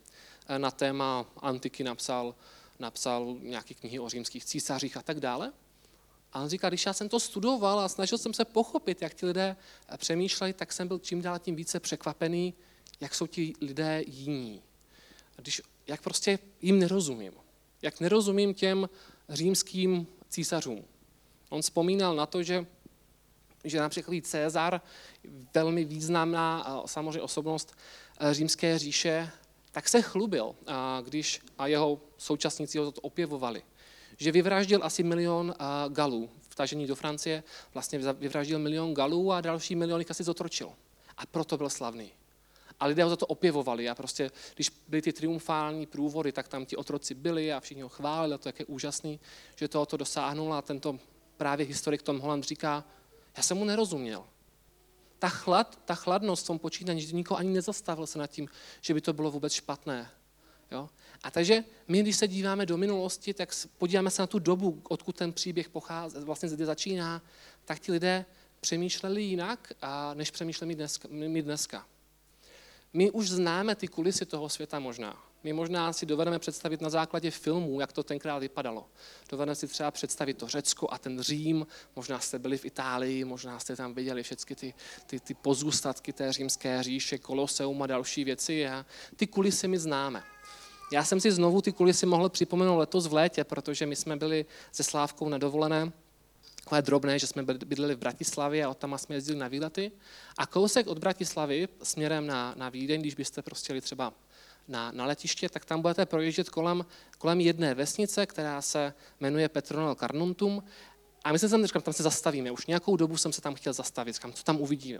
na 0.58 0.72
téma 0.72 1.26
antiky, 1.38 1.84
napsal, 1.84 2.36
napsal 2.80 3.36
nějaké 3.42 3.74
knihy 3.74 4.00
o 4.00 4.10
římských 4.10 4.46
císařích 4.46 4.98
a 4.98 5.02
tak 5.02 5.20
dále. 5.20 5.52
A 6.34 6.42
on 6.42 6.50
říká, 6.50 6.70
když 6.70 6.86
já 6.86 6.94
jsem 6.94 7.10
to 7.10 7.20
studoval 7.20 7.80
a 7.80 7.90
snažil 7.90 8.18
jsem 8.18 8.34
se 8.34 8.46
pochopit, 8.46 9.02
jak 9.02 9.14
ti 9.14 9.26
lidé 9.26 9.56
eh, 9.90 9.98
přemýšlejí, 9.98 10.54
tak 10.54 10.74
jsem 10.74 10.88
byl 10.88 11.00
čím 11.00 11.22
dál 11.22 11.40
tím 11.40 11.56
více 11.56 11.80
překvapený, 11.80 12.54
jak 13.00 13.16
jsou 13.16 13.28
ti 13.28 13.54
lidé 13.62 14.04
jiní. 14.08 14.62
Když, 15.36 15.62
jak 15.88 16.02
prostě 16.02 16.40
jim 16.62 16.80
nerozumím. 16.80 17.34
Jak 17.82 18.00
nerozumím 18.00 18.54
těm 18.54 18.90
římským 19.30 20.08
císařům. 20.30 20.86
On 21.50 21.62
vzpomínal 21.62 22.16
na 22.16 22.26
to, 22.26 22.44
že 22.44 22.66
že 23.64 23.80
například 23.80 24.26
Cezar, 24.26 24.82
velmi 25.54 25.86
významná 25.86 26.82
samozřejmě 26.86 27.22
osobnost 27.22 27.76
eh, 28.20 28.34
římské 28.34 28.80
říše, 28.80 29.32
tak 29.72 29.90
se 29.90 30.02
chlubil, 30.02 30.56
když 31.02 31.42
a 31.58 31.68
jeho 31.68 32.02
současníci 32.18 32.78
ho 32.78 32.92
to 32.92 33.02
opěvovali, 33.02 33.64
že 34.22 34.32
vyvraždil 34.32 34.80
asi 34.84 35.04
milion 35.04 35.54
galů 35.90 36.30
vtažení 36.50 36.88
do 36.88 36.96
Francie, 36.96 37.44
vlastně 37.74 38.00
vyvraždil 38.00 38.60
milion 38.60 38.94
galů 38.94 39.32
a 39.32 39.42
další 39.42 39.76
miliony 39.76 40.06
asi 40.10 40.24
zotročil. 40.24 40.70
A 41.18 41.26
proto 41.26 41.58
byl 41.58 41.70
slavný. 41.70 42.12
A 42.80 42.86
lidé 42.86 43.04
ho 43.04 43.10
za 43.10 43.16
to 43.16 43.26
opěvovali 43.26 43.90
a 43.90 43.96
prostě, 43.96 44.32
když 44.56 44.72
byly 44.88 45.02
ty 45.02 45.14
triumfální 45.14 45.86
průvody, 45.86 46.32
tak 46.32 46.48
tam 46.48 46.66
ti 46.66 46.78
otroci 46.78 47.14
byli 47.14 47.54
a 47.54 47.60
všichni 47.60 47.84
ho 47.84 47.90
chválili 47.90 48.34
a 48.34 48.38
to 48.38 48.50
jak 48.50 48.60
je 48.60 48.66
úžasný, 48.66 49.20
že 49.56 49.68
tohoto 49.68 49.98
dosáhnul 49.98 50.54
a 50.54 50.62
tento 50.62 51.00
právě 51.38 51.66
historik 51.66 52.02
Tom 52.02 52.20
Holland 52.20 52.44
říká, 52.44 52.84
já 53.38 53.44
jsem 53.44 53.58
mu 53.58 53.66
nerozuměl. 53.66 54.26
Ta, 55.20 55.30
chlad, 55.30 55.80
ta 55.86 55.96
chladnost 55.96 56.44
v 56.44 56.48
tom 56.48 56.60
počítání, 56.60 57.02
že 57.02 57.16
nikoho 57.16 57.38
ani 57.38 57.50
nezastavil 57.50 58.08
se 58.08 58.20
nad 58.20 58.28
tím, 58.28 58.48
že 58.82 58.94
by 58.94 59.02
to 59.02 59.14
bylo 59.14 59.32
vůbec 59.32 59.54
špatné. 59.54 60.10
Jo? 60.72 60.90
A 61.24 61.32
takže 61.32 61.64
my, 61.88 62.02
když 62.02 62.18
se 62.18 62.28
díváme 62.28 62.66
do 62.66 62.78
minulosti, 62.78 63.34
tak 63.34 63.50
podíváme 63.78 64.10
se 64.10 64.22
na 64.22 64.28
tu 64.28 64.40
dobu, 64.40 64.82
odkud 64.90 65.16
ten 65.16 65.34
příběh 65.34 65.70
pochází, 65.70 66.18
vlastně 66.20 66.50
zde 66.50 66.66
začíná, 66.66 67.22
tak 67.66 67.80
ti 67.80 67.92
lidé 67.92 68.26
přemýšleli 68.60 69.24
jinak, 69.24 69.74
a 69.82 70.14
než 70.14 70.32
přemýšlíme 70.32 70.76
dneska, 70.76 71.08
my 71.12 71.42
dneska. 71.42 71.86
My 72.94 73.12
už 73.12 73.30
známe 73.30 73.76
ty 73.76 73.88
kulisy 73.88 74.26
toho 74.26 74.50
světa 74.50 74.80
možná. 74.80 75.24
My 75.44 75.54
možná 75.54 75.94
si 75.94 76.06
dovedeme 76.06 76.40
představit 76.40 76.82
na 76.82 76.90
základě 76.90 77.32
filmů, 77.32 77.80
jak 77.80 77.92
to 77.92 78.04
tenkrát 78.04 78.40
vypadalo. 78.40 78.90
Dovedeme 79.30 79.56
si 79.56 79.68
třeba 79.68 79.92
představit 79.92 80.38
to 80.38 80.48
Řecko 80.48 80.88
a 80.92 80.98
ten 80.98 81.22
Řím, 81.22 81.68
možná 81.96 82.20
jste 82.20 82.40
byli 82.40 82.58
v 82.58 82.66
Itálii, 82.66 83.26
možná 83.26 83.60
jste 83.60 83.76
tam 83.76 83.94
viděli 83.94 84.24
všechny 84.24 84.56
ty, 84.56 84.74
ty, 85.06 85.20
ty 85.20 85.34
pozůstatky 85.34 86.14
té 86.14 86.34
římské 86.34 86.84
říše, 86.84 87.18
Koloseum 87.18 87.82
a 87.82 87.88
další 87.88 88.24
věci 88.24 88.68
a 88.68 88.86
ty 89.16 89.28
kulisy 89.28 89.68
my 89.68 89.80
známe. 89.80 90.24
Já 90.92 91.04
jsem 91.04 91.20
si 91.20 91.32
znovu 91.32 91.62
ty 91.62 91.72
kulisy 91.72 92.06
mohl 92.06 92.30
připomenout 92.30 92.78
letos 92.78 93.08
v 93.08 93.14
létě, 93.14 93.44
protože 93.44 93.86
my 93.86 93.96
jsme 93.96 94.16
byli 94.16 94.46
se 94.72 94.84
Slávkou 94.84 95.30
na 95.30 95.38
dovolené 95.38 95.92
takové 96.64 96.82
drobné, 96.82 97.20
že 97.20 97.28
jsme 97.28 97.44
bydleli 97.44 97.96
v 97.96 97.98
Bratislavě 97.98 98.66
a 98.66 98.70
od 98.70 98.78
tam 98.78 98.98
jsme 98.98 99.16
jezdili 99.16 99.40
na 99.40 99.48
výlety. 99.48 99.92
A 100.38 100.46
kousek 100.46 100.88
od 100.88 101.00
Bratislavy 101.00 101.68
směrem 101.84 102.28
na, 102.28 102.54
na 102.58 102.70
Vídeň, 102.70 103.02
když 103.02 103.16
byste 103.16 103.42
prostě 103.42 103.72
jeli 103.72 103.82
třeba 103.82 104.14
na, 104.68 104.92
na 104.92 105.06
letiště, 105.06 105.50
tak 105.50 105.66
tam 105.66 105.82
budete 105.82 106.06
projíždět 106.06 106.50
kolem, 106.50 106.86
kolem 107.18 107.40
jedné 107.40 107.74
vesnice, 107.74 108.26
která 108.26 108.62
se 108.62 108.94
jmenuje 109.20 109.50
Petronel 109.50 109.96
Carnuntum. 109.96 110.64
A 111.24 111.32
my 111.32 111.40
jsme 111.40 111.50
tam, 111.50 111.66
říkám, 111.66 111.82
tam 111.82 111.94
se 111.94 112.04
zastavíme. 112.04 112.52
Už 112.52 112.66
nějakou 112.66 112.96
dobu 112.98 113.18
jsem 113.18 113.34
se 113.34 113.42
tam 113.42 113.56
chtěl 113.56 113.74
zastavit. 113.74 114.16
Říkám, 114.16 114.34
co 114.34 114.44
tam 114.44 114.62
uvidíme. 114.62 115.00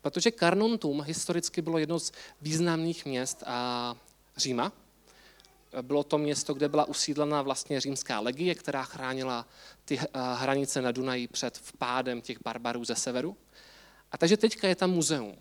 Protože 0.00 0.32
Carnuntum 0.32 1.02
historicky 1.02 1.62
bylo 1.62 1.78
jedno 1.78 2.00
z 2.00 2.12
významných 2.40 3.06
měst 3.06 3.42
a 3.46 3.94
Říma. 4.36 4.72
Bylo 5.82 6.04
to 6.04 6.18
město, 6.18 6.54
kde 6.54 6.68
byla 6.68 6.84
usídlena 6.84 7.42
vlastně 7.42 7.80
římská 7.80 8.20
legie, 8.20 8.54
která 8.54 8.82
chránila 8.82 9.46
ty 9.84 9.98
eh, 9.98 10.06
hranice 10.34 10.82
na 10.82 10.92
Dunaji 10.92 11.28
před 11.28 11.56
vpádem 11.56 12.20
těch 12.20 12.42
barbarů 12.42 12.84
ze 12.84 12.94
severu. 12.94 13.36
A 14.12 14.18
takže 14.18 14.36
teďka 14.36 14.68
je 14.68 14.74
tam 14.74 14.90
muzeum. 14.90 15.36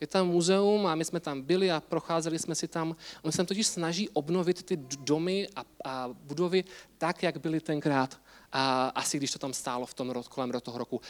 Je 0.00 0.06
tam 0.06 0.28
muzeum 0.28 0.86
a 0.86 0.94
my 0.94 1.04
jsme 1.04 1.20
tam 1.20 1.42
byli 1.42 1.70
a 1.70 1.80
procházeli 1.80 2.38
jsme 2.38 2.54
si 2.54 2.68
tam. 2.68 2.96
On 3.22 3.32
se 3.32 3.36
tam 3.36 3.46
totiž 3.46 3.66
snaží 3.66 4.08
obnovit 4.08 4.62
ty 4.62 4.76
domy 4.98 5.48
a, 5.56 5.64
a 5.84 6.08
budovy 6.12 6.64
tak, 6.98 7.22
jak 7.22 7.38
byly 7.38 7.60
tenkrát. 7.60 8.20
A 8.52 8.88
asi 8.88 9.16
když 9.16 9.30
to 9.30 9.38
tam 9.38 9.52
stálo 9.52 9.86
v 9.86 9.94
tom 9.94 10.22
kolem 10.28 10.52
toho 10.60 10.78
roku 10.78 11.00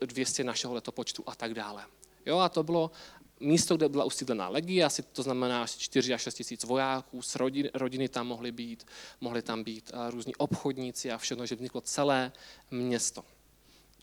200 0.00 0.42
eh, 0.42 0.46
našeho 0.46 0.74
letopočtu 0.74 1.24
a 1.26 1.34
tak 1.34 1.54
dále. 1.54 1.84
Jo, 2.26 2.38
a 2.38 2.48
to 2.48 2.62
bylo 2.62 2.90
místo, 3.40 3.76
kde 3.76 3.88
byla 3.88 4.04
usídlená 4.04 4.48
legie, 4.48 4.84
asi 4.84 5.02
to 5.02 5.22
znamená 5.22 5.62
asi 5.62 5.78
4 5.78 6.14
až 6.14 6.22
6 6.22 6.34
tisíc 6.34 6.64
vojáků, 6.64 7.22
s 7.22 7.36
rodin, 7.36 7.70
rodiny 7.74 8.08
tam 8.08 8.26
mohly 8.26 8.52
být, 8.52 8.86
mohly 9.20 9.42
tam 9.42 9.64
být 9.64 9.90
eh, 9.94 10.10
různí 10.10 10.36
obchodníci 10.36 11.12
a 11.12 11.18
všechno, 11.18 11.46
že 11.46 11.54
vzniklo 11.54 11.80
celé 11.80 12.32
město. 12.70 13.24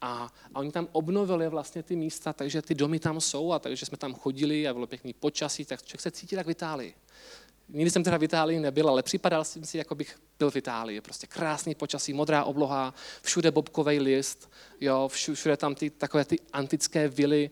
A, 0.02 0.34
a 0.54 0.60
oni 0.60 0.72
tam 0.72 0.88
obnovili 0.92 1.50
vlastně 1.50 1.84
ty 1.84 1.96
místa, 1.96 2.34
takže 2.34 2.62
ty 2.62 2.76
domy 2.76 3.00
tam 3.00 3.22
jsou 3.22 3.52
a 3.52 3.60
takže 3.60 3.86
jsme 3.86 3.98
tam 3.98 4.14
chodili 4.14 4.68
a 4.68 4.74
bylo 4.74 4.88
pěkný 4.88 5.14
počasí, 5.14 5.66
tak 5.66 5.84
člověk 5.84 6.02
se 6.02 6.12
cítí 6.12 6.36
tak 6.36 6.48
v 6.48 6.50
Itálii. 6.50 6.96
Nikdy 7.70 7.92
jsem 7.92 8.04
teda 8.04 8.18
v 8.18 8.24
Itálii 8.24 8.60
nebyl, 8.60 8.90
ale 8.90 9.04
připadal 9.04 9.44
jsem 9.44 9.66
si, 9.66 9.78
jako 9.78 9.96
bych 9.96 10.20
byl 10.40 10.52
v 10.52 10.56
Itálii. 10.56 11.02
Prostě 11.02 11.28
krásný 11.28 11.76
počasí, 11.76 12.14
modrá 12.14 12.44
obloha, 12.44 12.94
všude 13.22 13.52
bobkový 13.52 14.00
list, 14.00 14.52
jo, 14.82 15.08
všude 15.08 15.58
tam 15.58 15.76
ty, 15.76 15.90
takové 15.90 16.26
ty 16.26 16.40
antické 16.54 17.08
vily. 17.08 17.50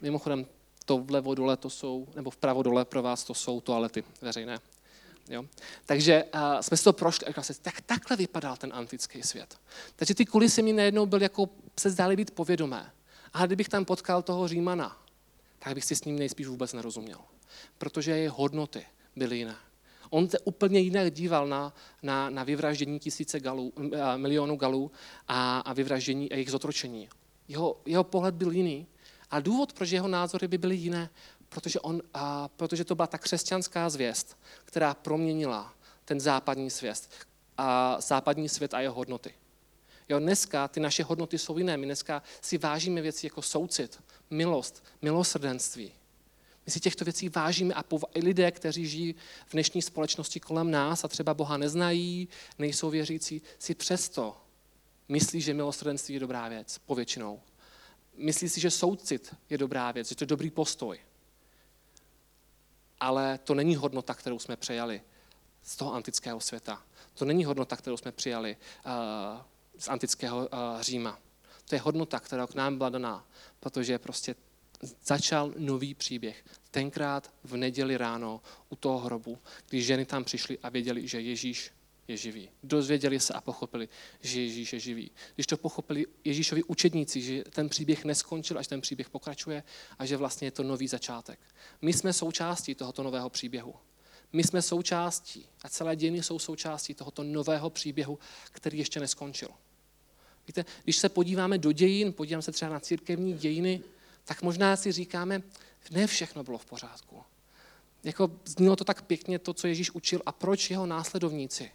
Mimochodem, 0.00 0.46
to 0.84 0.98
vlevo 0.98 1.34
dole 1.34 1.56
to 1.56 1.70
jsou, 1.70 2.06
nebo 2.14 2.30
vpravo 2.30 2.62
dole 2.62 2.84
pro 2.84 3.02
vás 3.02 3.24
to 3.24 3.34
jsou 3.34 3.60
toalety 3.60 4.04
veřejné. 4.22 4.58
Jo? 5.30 5.44
Takže 5.86 6.24
uh, 6.34 6.40
jsme 6.60 6.76
si 6.76 6.84
to 6.84 6.92
prošli 6.92 7.26
a 7.26 7.42
se, 7.42 7.62
tak 7.62 7.80
takhle 7.80 8.16
vypadal 8.16 8.56
ten 8.56 8.70
antický 8.74 9.22
svět. 9.22 9.58
Takže 9.96 10.14
ty 10.14 10.26
kulisy 10.26 10.62
mi 10.62 10.72
najednou 10.72 11.06
byly 11.06 11.22
jako, 11.22 11.48
se 11.80 11.90
zdály 11.90 12.16
být 12.16 12.30
povědomé. 12.30 12.92
A 13.32 13.46
kdybych 13.46 13.68
tam 13.68 13.84
potkal 13.84 14.22
toho 14.22 14.48
Římana, 14.48 15.02
tak 15.58 15.74
bych 15.74 15.84
si 15.84 15.96
s 15.96 16.04
ním 16.04 16.18
nejspíš 16.18 16.46
vůbec 16.46 16.72
nerozuměl. 16.72 17.18
Protože 17.78 18.10
jeho 18.10 18.36
hodnoty 18.36 18.86
byly 19.16 19.38
jiné. 19.38 19.56
On 20.10 20.28
se 20.28 20.38
úplně 20.38 20.80
jinak 20.80 21.12
díval 21.12 21.48
na, 21.48 21.74
na, 22.02 22.30
na 22.30 22.44
vyvraždění 22.44 22.98
tisíce 22.98 23.40
galů, 23.40 23.72
milionů 24.16 24.56
galů 24.56 24.90
a, 25.28 25.58
a 25.58 25.72
vyvraždění 25.72 26.32
a 26.32 26.34
jejich 26.34 26.50
zotročení. 26.50 27.08
Jeho, 27.48 27.80
jeho 27.86 28.04
pohled 28.04 28.34
byl 28.34 28.52
jiný. 28.52 28.86
A 29.30 29.40
důvod, 29.40 29.72
proč 29.72 29.90
jeho 29.90 30.08
názory 30.08 30.48
by 30.48 30.58
byly 30.58 30.76
jiné, 30.76 31.10
protože, 31.48 31.80
on, 31.80 32.02
a, 32.14 32.48
protože 32.48 32.84
to 32.84 32.94
byla 32.94 33.06
ta 33.06 33.18
křesťanská 33.18 33.90
zvěst, 33.90 34.38
která 34.64 34.94
proměnila 34.94 35.74
ten 36.04 36.20
západní 36.20 36.70
svět 36.70 37.08
a 37.58 38.00
západní 38.00 38.48
svět 38.48 38.74
a 38.74 38.80
jeho 38.80 38.94
hodnoty. 38.94 39.34
Jo, 40.08 40.18
dneska 40.18 40.68
ty 40.68 40.80
naše 40.80 41.04
hodnoty 41.04 41.38
jsou 41.38 41.58
jiné. 41.58 41.76
My 41.76 41.86
dneska 41.86 42.22
si 42.40 42.58
vážíme 42.58 43.00
věci 43.00 43.26
jako 43.26 43.42
soucit, 43.42 44.02
milost, 44.30 44.84
milosrdenství. 45.02 45.92
My 46.66 46.72
si 46.72 46.80
těchto 46.80 47.04
věcí 47.04 47.28
vážíme 47.28 47.74
a 47.74 47.84
i 48.14 48.20
lidé, 48.20 48.50
kteří 48.50 48.86
žijí 48.86 49.14
v 49.46 49.52
dnešní 49.52 49.82
společnosti 49.82 50.40
kolem 50.40 50.70
nás 50.70 51.04
a 51.04 51.08
třeba 51.08 51.34
Boha 51.34 51.56
neznají, 51.56 52.28
nejsou 52.58 52.90
věřící, 52.90 53.42
si 53.58 53.74
přesto 53.74 54.36
myslí, 55.08 55.40
že 55.40 55.54
milosrdenství 55.54 56.14
je 56.14 56.20
dobrá 56.20 56.48
věc, 56.48 56.78
povětšinou. 56.78 57.40
Myslí 58.20 58.48
si, 58.48 58.60
že 58.60 58.70
soucit 58.70 59.34
je 59.50 59.58
dobrá 59.58 59.92
věc, 59.92 60.08
že 60.08 60.14
to 60.14 60.24
je 60.24 60.26
dobrý 60.26 60.50
postoj 60.50 61.00
ale 63.00 63.38
to 63.44 63.54
není 63.54 63.76
hodnota, 63.76 64.14
kterou 64.14 64.38
jsme 64.38 64.56
přejali 64.56 65.02
z 65.62 65.76
toho 65.76 65.94
antického 65.94 66.40
světa. 66.40 66.82
To 67.14 67.24
není 67.24 67.44
hodnota, 67.44 67.76
kterou 67.76 67.96
jsme 67.96 68.12
přijali 68.12 68.56
uh, 68.86 68.92
z 69.78 69.88
antického 69.88 70.38
uh, 70.38 70.80
Říma. 70.80 71.18
To 71.68 71.74
je 71.74 71.80
hodnota, 71.80 72.20
která 72.20 72.46
k 72.46 72.54
nám 72.54 72.78
byla 72.78 72.90
daná, 72.90 73.26
protože 73.60 73.98
prostě 73.98 74.34
začal 75.04 75.52
nový 75.58 75.94
příběh. 75.94 76.44
Tenkrát 76.70 77.30
v 77.44 77.56
neděli 77.56 77.96
ráno 77.96 78.40
u 78.68 78.76
toho 78.76 78.98
hrobu, 78.98 79.38
když 79.68 79.86
ženy 79.86 80.04
tam 80.04 80.24
přišly 80.24 80.58
a 80.58 80.68
věděli, 80.68 81.08
že 81.08 81.20
Ježíš 81.20 81.72
je 82.10 82.16
živý. 82.16 82.48
Dozvěděli 82.62 83.20
se 83.20 83.32
a 83.34 83.40
pochopili, 83.40 83.88
že 84.20 84.40
Ježíš 84.40 84.72
je 84.72 84.80
živý. 84.80 85.10
Když 85.34 85.46
to 85.46 85.56
pochopili 85.56 86.06
Ježíšovi 86.24 86.62
učedníci, 86.62 87.20
že 87.20 87.44
ten 87.44 87.68
příběh 87.68 88.04
neskončil, 88.04 88.58
až 88.58 88.66
ten 88.66 88.80
příběh 88.80 89.10
pokračuje 89.10 89.62
a 89.98 90.06
že 90.06 90.16
vlastně 90.16 90.46
je 90.46 90.50
to 90.50 90.62
nový 90.62 90.88
začátek. 90.88 91.40
My 91.82 91.92
jsme 91.92 92.12
součástí 92.12 92.74
tohoto 92.74 93.02
nového 93.02 93.30
příběhu. 93.30 93.74
My 94.32 94.44
jsme 94.44 94.62
součástí 94.62 95.46
a 95.62 95.68
celé 95.68 95.96
dějiny 95.96 96.22
jsou 96.22 96.38
součástí 96.38 96.94
tohoto 96.94 97.22
nového 97.22 97.70
příběhu, 97.70 98.18
který 98.52 98.78
ještě 98.78 99.00
neskončil. 99.00 99.48
Víte, 100.46 100.64
když 100.84 100.96
se 100.96 101.08
podíváme 101.08 101.58
do 101.58 101.72
dějin, 101.72 102.12
podíváme 102.12 102.42
se 102.42 102.52
třeba 102.52 102.70
na 102.72 102.80
církevní 102.80 103.32
dějiny, 103.32 103.82
tak 104.24 104.42
možná 104.42 104.76
si 104.76 104.92
říkáme, 104.92 105.42
ne 105.90 106.06
všechno 106.06 106.44
bylo 106.44 106.58
v 106.58 106.66
pořádku. 106.66 107.22
Jako 108.04 108.30
znělo 108.44 108.76
to 108.76 108.84
tak 108.84 109.02
pěkně, 109.02 109.38
to, 109.38 109.54
co 109.54 109.66
Ježíš 109.66 109.90
učil 109.90 110.22
a 110.26 110.32
proč 110.32 110.70
jeho 110.70 110.86
následovníci 110.86 111.70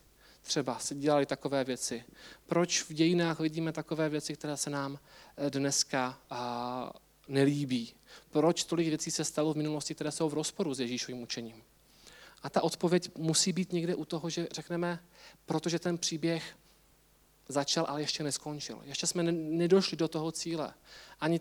třeba 0.45 0.79
si 0.79 0.95
dělali 0.95 1.25
takové 1.25 1.63
věci. 1.63 2.03
Proč 2.45 2.83
v 2.83 2.93
dějinách 2.93 3.39
vidíme 3.39 3.71
takové 3.71 4.09
věci, 4.09 4.33
které 4.33 4.57
se 4.57 4.69
nám 4.69 4.99
eh, 5.37 5.49
dneska 5.49 6.19
nelíbí? 7.27 7.93
Proč 8.29 8.63
tolik 8.63 8.87
věcí 8.87 9.11
se 9.11 9.25
stalo 9.25 9.53
v 9.53 9.57
minulosti, 9.57 9.95
které 9.95 10.11
jsou 10.11 10.29
v 10.29 10.33
rozporu 10.33 10.73
s 10.73 10.79
Ježíšovým 10.79 11.21
učením? 11.21 11.63
A 12.43 12.49
ta 12.49 12.63
odpověď 12.63 13.11
musí 13.17 13.53
být 13.53 13.73
někde 13.73 13.95
u 13.95 14.05
toho, 14.05 14.29
že 14.29 14.47
řekneme, 14.51 14.99
protože 15.45 15.79
ten 15.79 15.97
příběh 15.97 16.55
začal, 17.47 17.85
ale 17.89 18.01
ještě 18.01 18.23
neskončil. 18.23 18.81
Ještě 18.83 19.07
jsme 19.07 19.23
nedošli 19.31 19.97
do 19.97 20.07
toho 20.07 20.31
cíle. 20.31 20.73
Ani 21.19 21.39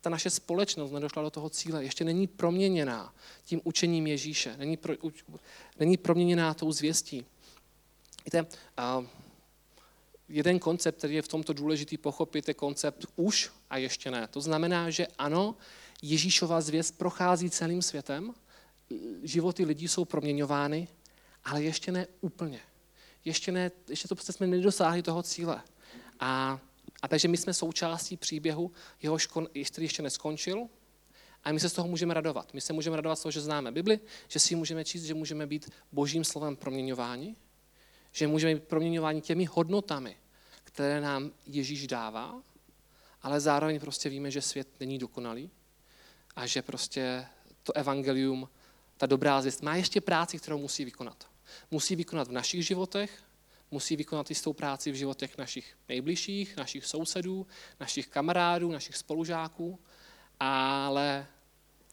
ta 0.00 0.10
naše 0.10 0.30
společnost 0.30 0.90
nedošla 0.92 1.22
do 1.22 1.30
toho 1.30 1.50
cíle. 1.50 1.84
Ještě 1.84 2.04
není 2.04 2.26
proměněná 2.26 3.14
tím 3.44 3.60
učením 3.64 4.06
Ježíše. 4.06 4.56
Není, 4.56 4.76
pro, 4.76 4.94
není 5.78 5.96
proměněná 5.96 6.54
tou 6.54 6.72
zvěstí. 6.72 7.26
Víte, 8.32 8.46
jeden 10.28 10.58
koncept, 10.58 10.98
který 10.98 11.14
je 11.14 11.22
v 11.22 11.28
tomto 11.28 11.52
důležitý 11.52 11.98
pochopit, 11.98 12.48
je 12.48 12.54
koncept 12.54 13.06
už 13.16 13.50
a 13.70 13.76
ještě 13.76 14.10
ne. 14.10 14.28
To 14.28 14.40
znamená, 14.40 14.90
že 14.90 15.06
ano, 15.18 15.56
Ježíšova 16.02 16.60
zvěst 16.60 16.98
prochází 16.98 17.50
celým 17.50 17.82
světem, 17.82 18.34
životy 19.22 19.64
lidí 19.64 19.88
jsou 19.88 20.04
proměňovány, 20.04 20.88
ale 21.44 21.62
ještě 21.62 21.92
ne 21.92 22.06
úplně. 22.20 22.60
Ještě, 23.24 23.52
ne, 23.52 23.70
ještě 23.88 24.08
to 24.08 24.14
prostě 24.14 24.32
jsme 24.32 24.46
nedosáhli 24.46 25.02
toho 25.02 25.22
cíle. 25.22 25.62
A, 26.20 26.60
a 27.02 27.08
takže 27.08 27.28
my 27.28 27.36
jsme 27.36 27.54
součástí 27.54 28.16
příběhu, 28.16 28.72
jehož 29.02 29.26
kon, 29.26 29.48
který 29.70 29.84
ještě 29.84 30.02
neskončil, 30.02 30.68
a 31.44 31.52
my 31.52 31.60
se 31.60 31.68
z 31.68 31.72
toho 31.72 31.88
můžeme 31.88 32.14
radovat. 32.14 32.54
My 32.54 32.60
se 32.60 32.72
můžeme 32.72 32.96
radovat 32.96 33.18
z 33.18 33.22
toho, 33.22 33.32
že 33.32 33.40
známe 33.40 33.72
Bibli, 33.72 34.00
že 34.28 34.38
si 34.38 34.54
ji 34.54 34.56
můžeme 34.56 34.84
číst, 34.84 35.02
že 35.02 35.14
můžeme 35.14 35.46
být 35.46 35.70
božím 35.92 36.24
slovem 36.24 36.56
proměňováni, 36.56 37.36
že 38.12 38.26
můžeme 38.26 38.54
být 38.54 38.64
proměňováni 38.64 39.20
těmi 39.20 39.44
hodnotami, 39.44 40.16
které 40.64 41.00
nám 41.00 41.30
Ježíš 41.46 41.86
dává, 41.86 42.42
ale 43.22 43.40
zároveň 43.40 43.80
prostě 43.80 44.08
víme, 44.08 44.30
že 44.30 44.42
svět 44.42 44.68
není 44.80 44.98
dokonalý 44.98 45.50
a 46.36 46.46
že 46.46 46.62
prostě 46.62 47.26
to 47.62 47.76
evangelium, 47.76 48.48
ta 48.96 49.06
dobrá 49.06 49.40
zvěst, 49.40 49.62
má 49.62 49.76
ještě 49.76 50.00
práci, 50.00 50.38
kterou 50.38 50.58
musí 50.58 50.84
vykonat. 50.84 51.26
Musí 51.70 51.96
vykonat 51.96 52.28
v 52.28 52.32
našich 52.32 52.66
životech, 52.66 53.22
musí 53.70 53.96
vykonat 53.96 54.30
jistou 54.30 54.52
práci 54.52 54.92
v 54.92 54.94
životech 54.94 55.38
našich 55.38 55.76
nejbližších, 55.88 56.56
našich 56.56 56.86
sousedů, 56.86 57.46
našich 57.80 58.08
kamarádů, 58.08 58.72
našich 58.72 58.96
spolužáků, 58.96 59.78
ale 60.40 61.26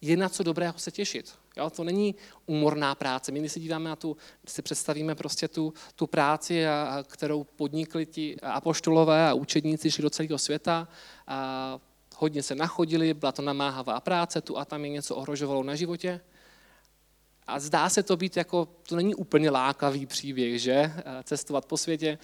je 0.02 0.18
na 0.18 0.30
co 0.30 0.44
dobrého 0.44 0.74
se 0.78 0.92
těšit. 0.92 1.34
Jo, 1.58 1.70
to 1.70 1.84
není 1.84 2.16
umorná 2.46 2.96
práce. 2.96 3.32
My, 3.32 3.50
se 3.50 3.60
díváme 3.60 3.90
na 3.90 3.96
tu, 3.96 4.18
si 4.48 4.62
představíme 4.62 5.16
prostě 5.16 5.48
tu, 5.48 5.74
tu 5.96 6.08
práci, 6.08 6.68
a, 6.68 6.84
a, 6.84 7.04
kterou 7.04 7.44
podnikli 7.44 8.06
ti 8.06 8.40
apoštolové 8.42 9.30
a 9.30 9.34
učedníci 9.34 9.92
šli 9.92 10.02
do 10.02 10.10
celého 10.10 10.38
světa, 10.38 10.88
a 11.28 11.80
hodně 12.16 12.44
se 12.44 12.56
nachodili, 12.56 13.14
byla 13.14 13.32
to 13.32 13.42
namáhavá 13.42 14.00
práce, 14.00 14.42
tu 14.42 14.58
a 14.58 14.66
tam 14.66 14.86
je 14.86 14.90
něco 14.90 15.16
ohrožovalo 15.16 15.64
na 15.64 15.76
životě. 15.76 16.22
A 17.48 17.60
zdá 17.60 17.90
se 17.90 18.04
to 18.04 18.18
být 18.18 18.38
jako, 18.38 18.68
to 18.88 18.96
není 18.96 19.16
úplně 19.16 19.50
lákavý 19.50 20.06
příběh, 20.06 20.62
že? 20.62 20.94
Cestovat 21.24 21.66
po 21.66 21.78
světě, 21.78 22.18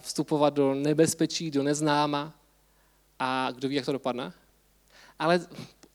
vstupovat 0.00 0.54
do 0.54 0.74
nebezpečí, 0.74 1.50
do 1.50 1.62
neznáma 1.62 2.32
a 3.18 3.50
kdo 3.50 3.68
ví, 3.68 3.74
jak 3.74 3.84
to 3.84 3.92
dopadne. 3.92 4.32
Ale 5.18 5.46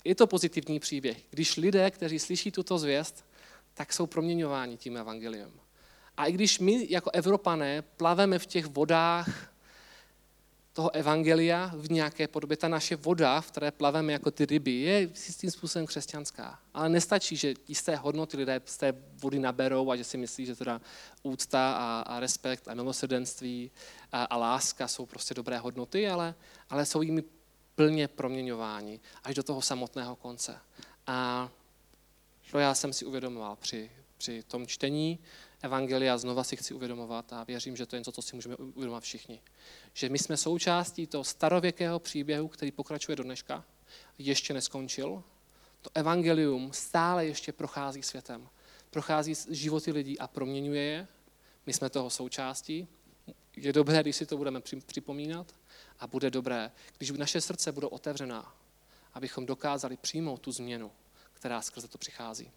je 0.08 0.15
to 0.15 0.28
pozitivní 0.28 0.80
příběh. 0.80 1.17
Když 1.30 1.58
lidé, 1.58 1.91
kteří 1.91 2.20
slyší 2.20 2.52
tuto 2.52 2.78
zvěst, 2.78 3.26
tak 3.74 3.93
jsou 3.93 4.06
proměňováni 4.06 4.78
tím 4.78 4.98
evangeliem. 4.98 5.52
A 6.17 6.26
i 6.26 6.32
když 6.32 6.60
my 6.60 6.88
jako 6.89 7.12
Evropané 7.13 7.82
plaveme 7.82 8.39
v 8.39 8.46
těch 8.46 8.65
vodách 8.65 9.54
toho 10.74 10.96
evangelia 10.96 11.72
v 11.76 11.91
nějaké 11.91 12.28
podobě, 12.28 12.58
ta 12.58 12.67
naše 12.67 12.96
voda, 12.96 13.41
v 13.41 13.52
které 13.52 13.72
plaveme 13.72 14.13
jako 14.13 14.32
ty 14.32 14.46
ryby, 14.46 14.72
je 14.72 15.08
tím 15.38 15.52
způsobem 15.52 15.86
křesťanská. 15.86 16.60
Ale 16.74 16.89
nestačí, 16.89 17.36
že 17.36 17.54
jisté 17.67 17.96
hodnoty 17.96 18.38
lidé 18.38 18.62
z 18.65 18.78
té 18.78 18.93
vody 19.22 19.39
naberou 19.39 19.91
a 19.91 19.96
že 19.96 20.04
si 20.04 20.17
myslí, 20.17 20.46
že 20.46 20.56
teda 20.56 20.82
úcta 21.24 21.74
a, 21.74 22.02
a 22.02 22.20
respekt 22.20 22.67
a 22.67 22.74
milosrdenství 22.74 23.72
a, 24.12 24.24
a 24.24 24.38
láska 24.38 24.88
jsou 24.88 25.06
prostě 25.06 25.34
dobré 25.34 25.58
hodnoty, 25.58 26.10
ale, 26.10 26.36
ale 26.70 26.86
jsou 26.86 27.02
jimi 27.02 27.24
plně 27.78 28.08
proměňování 28.08 29.00
až 29.24 29.36
do 29.36 29.44
toho 29.44 29.62
samotného 29.62 30.16
konce. 30.16 30.60
A 31.08 31.50
to 32.52 32.60
já 32.60 32.74
jsem 32.74 32.94
si 32.94 33.06
uvědomoval 33.06 33.56
při, 33.56 33.92
při 34.18 34.44
tom 34.44 34.68
čtení 34.68 35.20
Evangelia, 35.62 36.18
znova 36.18 36.44
si 36.44 36.56
chci 36.56 36.74
uvědomovat 36.74 37.34
a 37.34 37.44
věřím, 37.44 37.76
že 37.76 37.86
to 37.86 37.96
je 37.96 38.00
něco, 38.00 38.12
co 38.12 38.22
si 38.22 38.36
můžeme 38.36 38.56
uvědomovat 38.56 39.04
všichni. 39.04 39.42
Že 39.94 40.10
my 40.10 40.20
jsme 40.20 40.38
součástí 40.38 41.08
toho 41.08 41.24
starověkého 41.24 42.00
příběhu, 42.00 42.48
který 42.48 42.72
pokračuje 42.72 43.16
do 43.16 43.24
dneška, 43.24 43.63
ještě 44.18 44.54
neskončil. 44.54 45.24
To 45.82 45.90
evangelium 45.94 46.74
stále 46.74 47.26
ještě 47.26 47.52
prochází 47.52 48.04
světem. 48.04 48.50
Prochází 48.90 49.34
životy 49.50 49.92
lidí 49.92 50.20
a 50.20 50.28
proměňuje 50.28 50.82
je. 50.82 51.08
My 51.66 51.74
jsme 51.74 51.90
toho 51.90 52.10
součástí. 52.10 52.88
Je 53.56 53.74
dobré, 53.74 54.02
když 54.02 54.16
si 54.16 54.26
to 54.26 54.38
budeme 54.38 54.62
připomínat 54.86 55.54
a 55.99 56.07
bude 56.07 56.31
dobré, 56.31 56.71
když 56.97 57.12
naše 57.12 57.41
srdce 57.41 57.71
budou 57.71 57.88
otevřená, 57.88 58.53
abychom 59.13 59.45
dokázali 59.45 59.97
přijmout 59.97 60.41
tu 60.41 60.51
změnu, 60.51 60.91
která 61.33 61.62
skrze 61.62 61.88
to 61.88 61.97
přichází. 61.97 62.51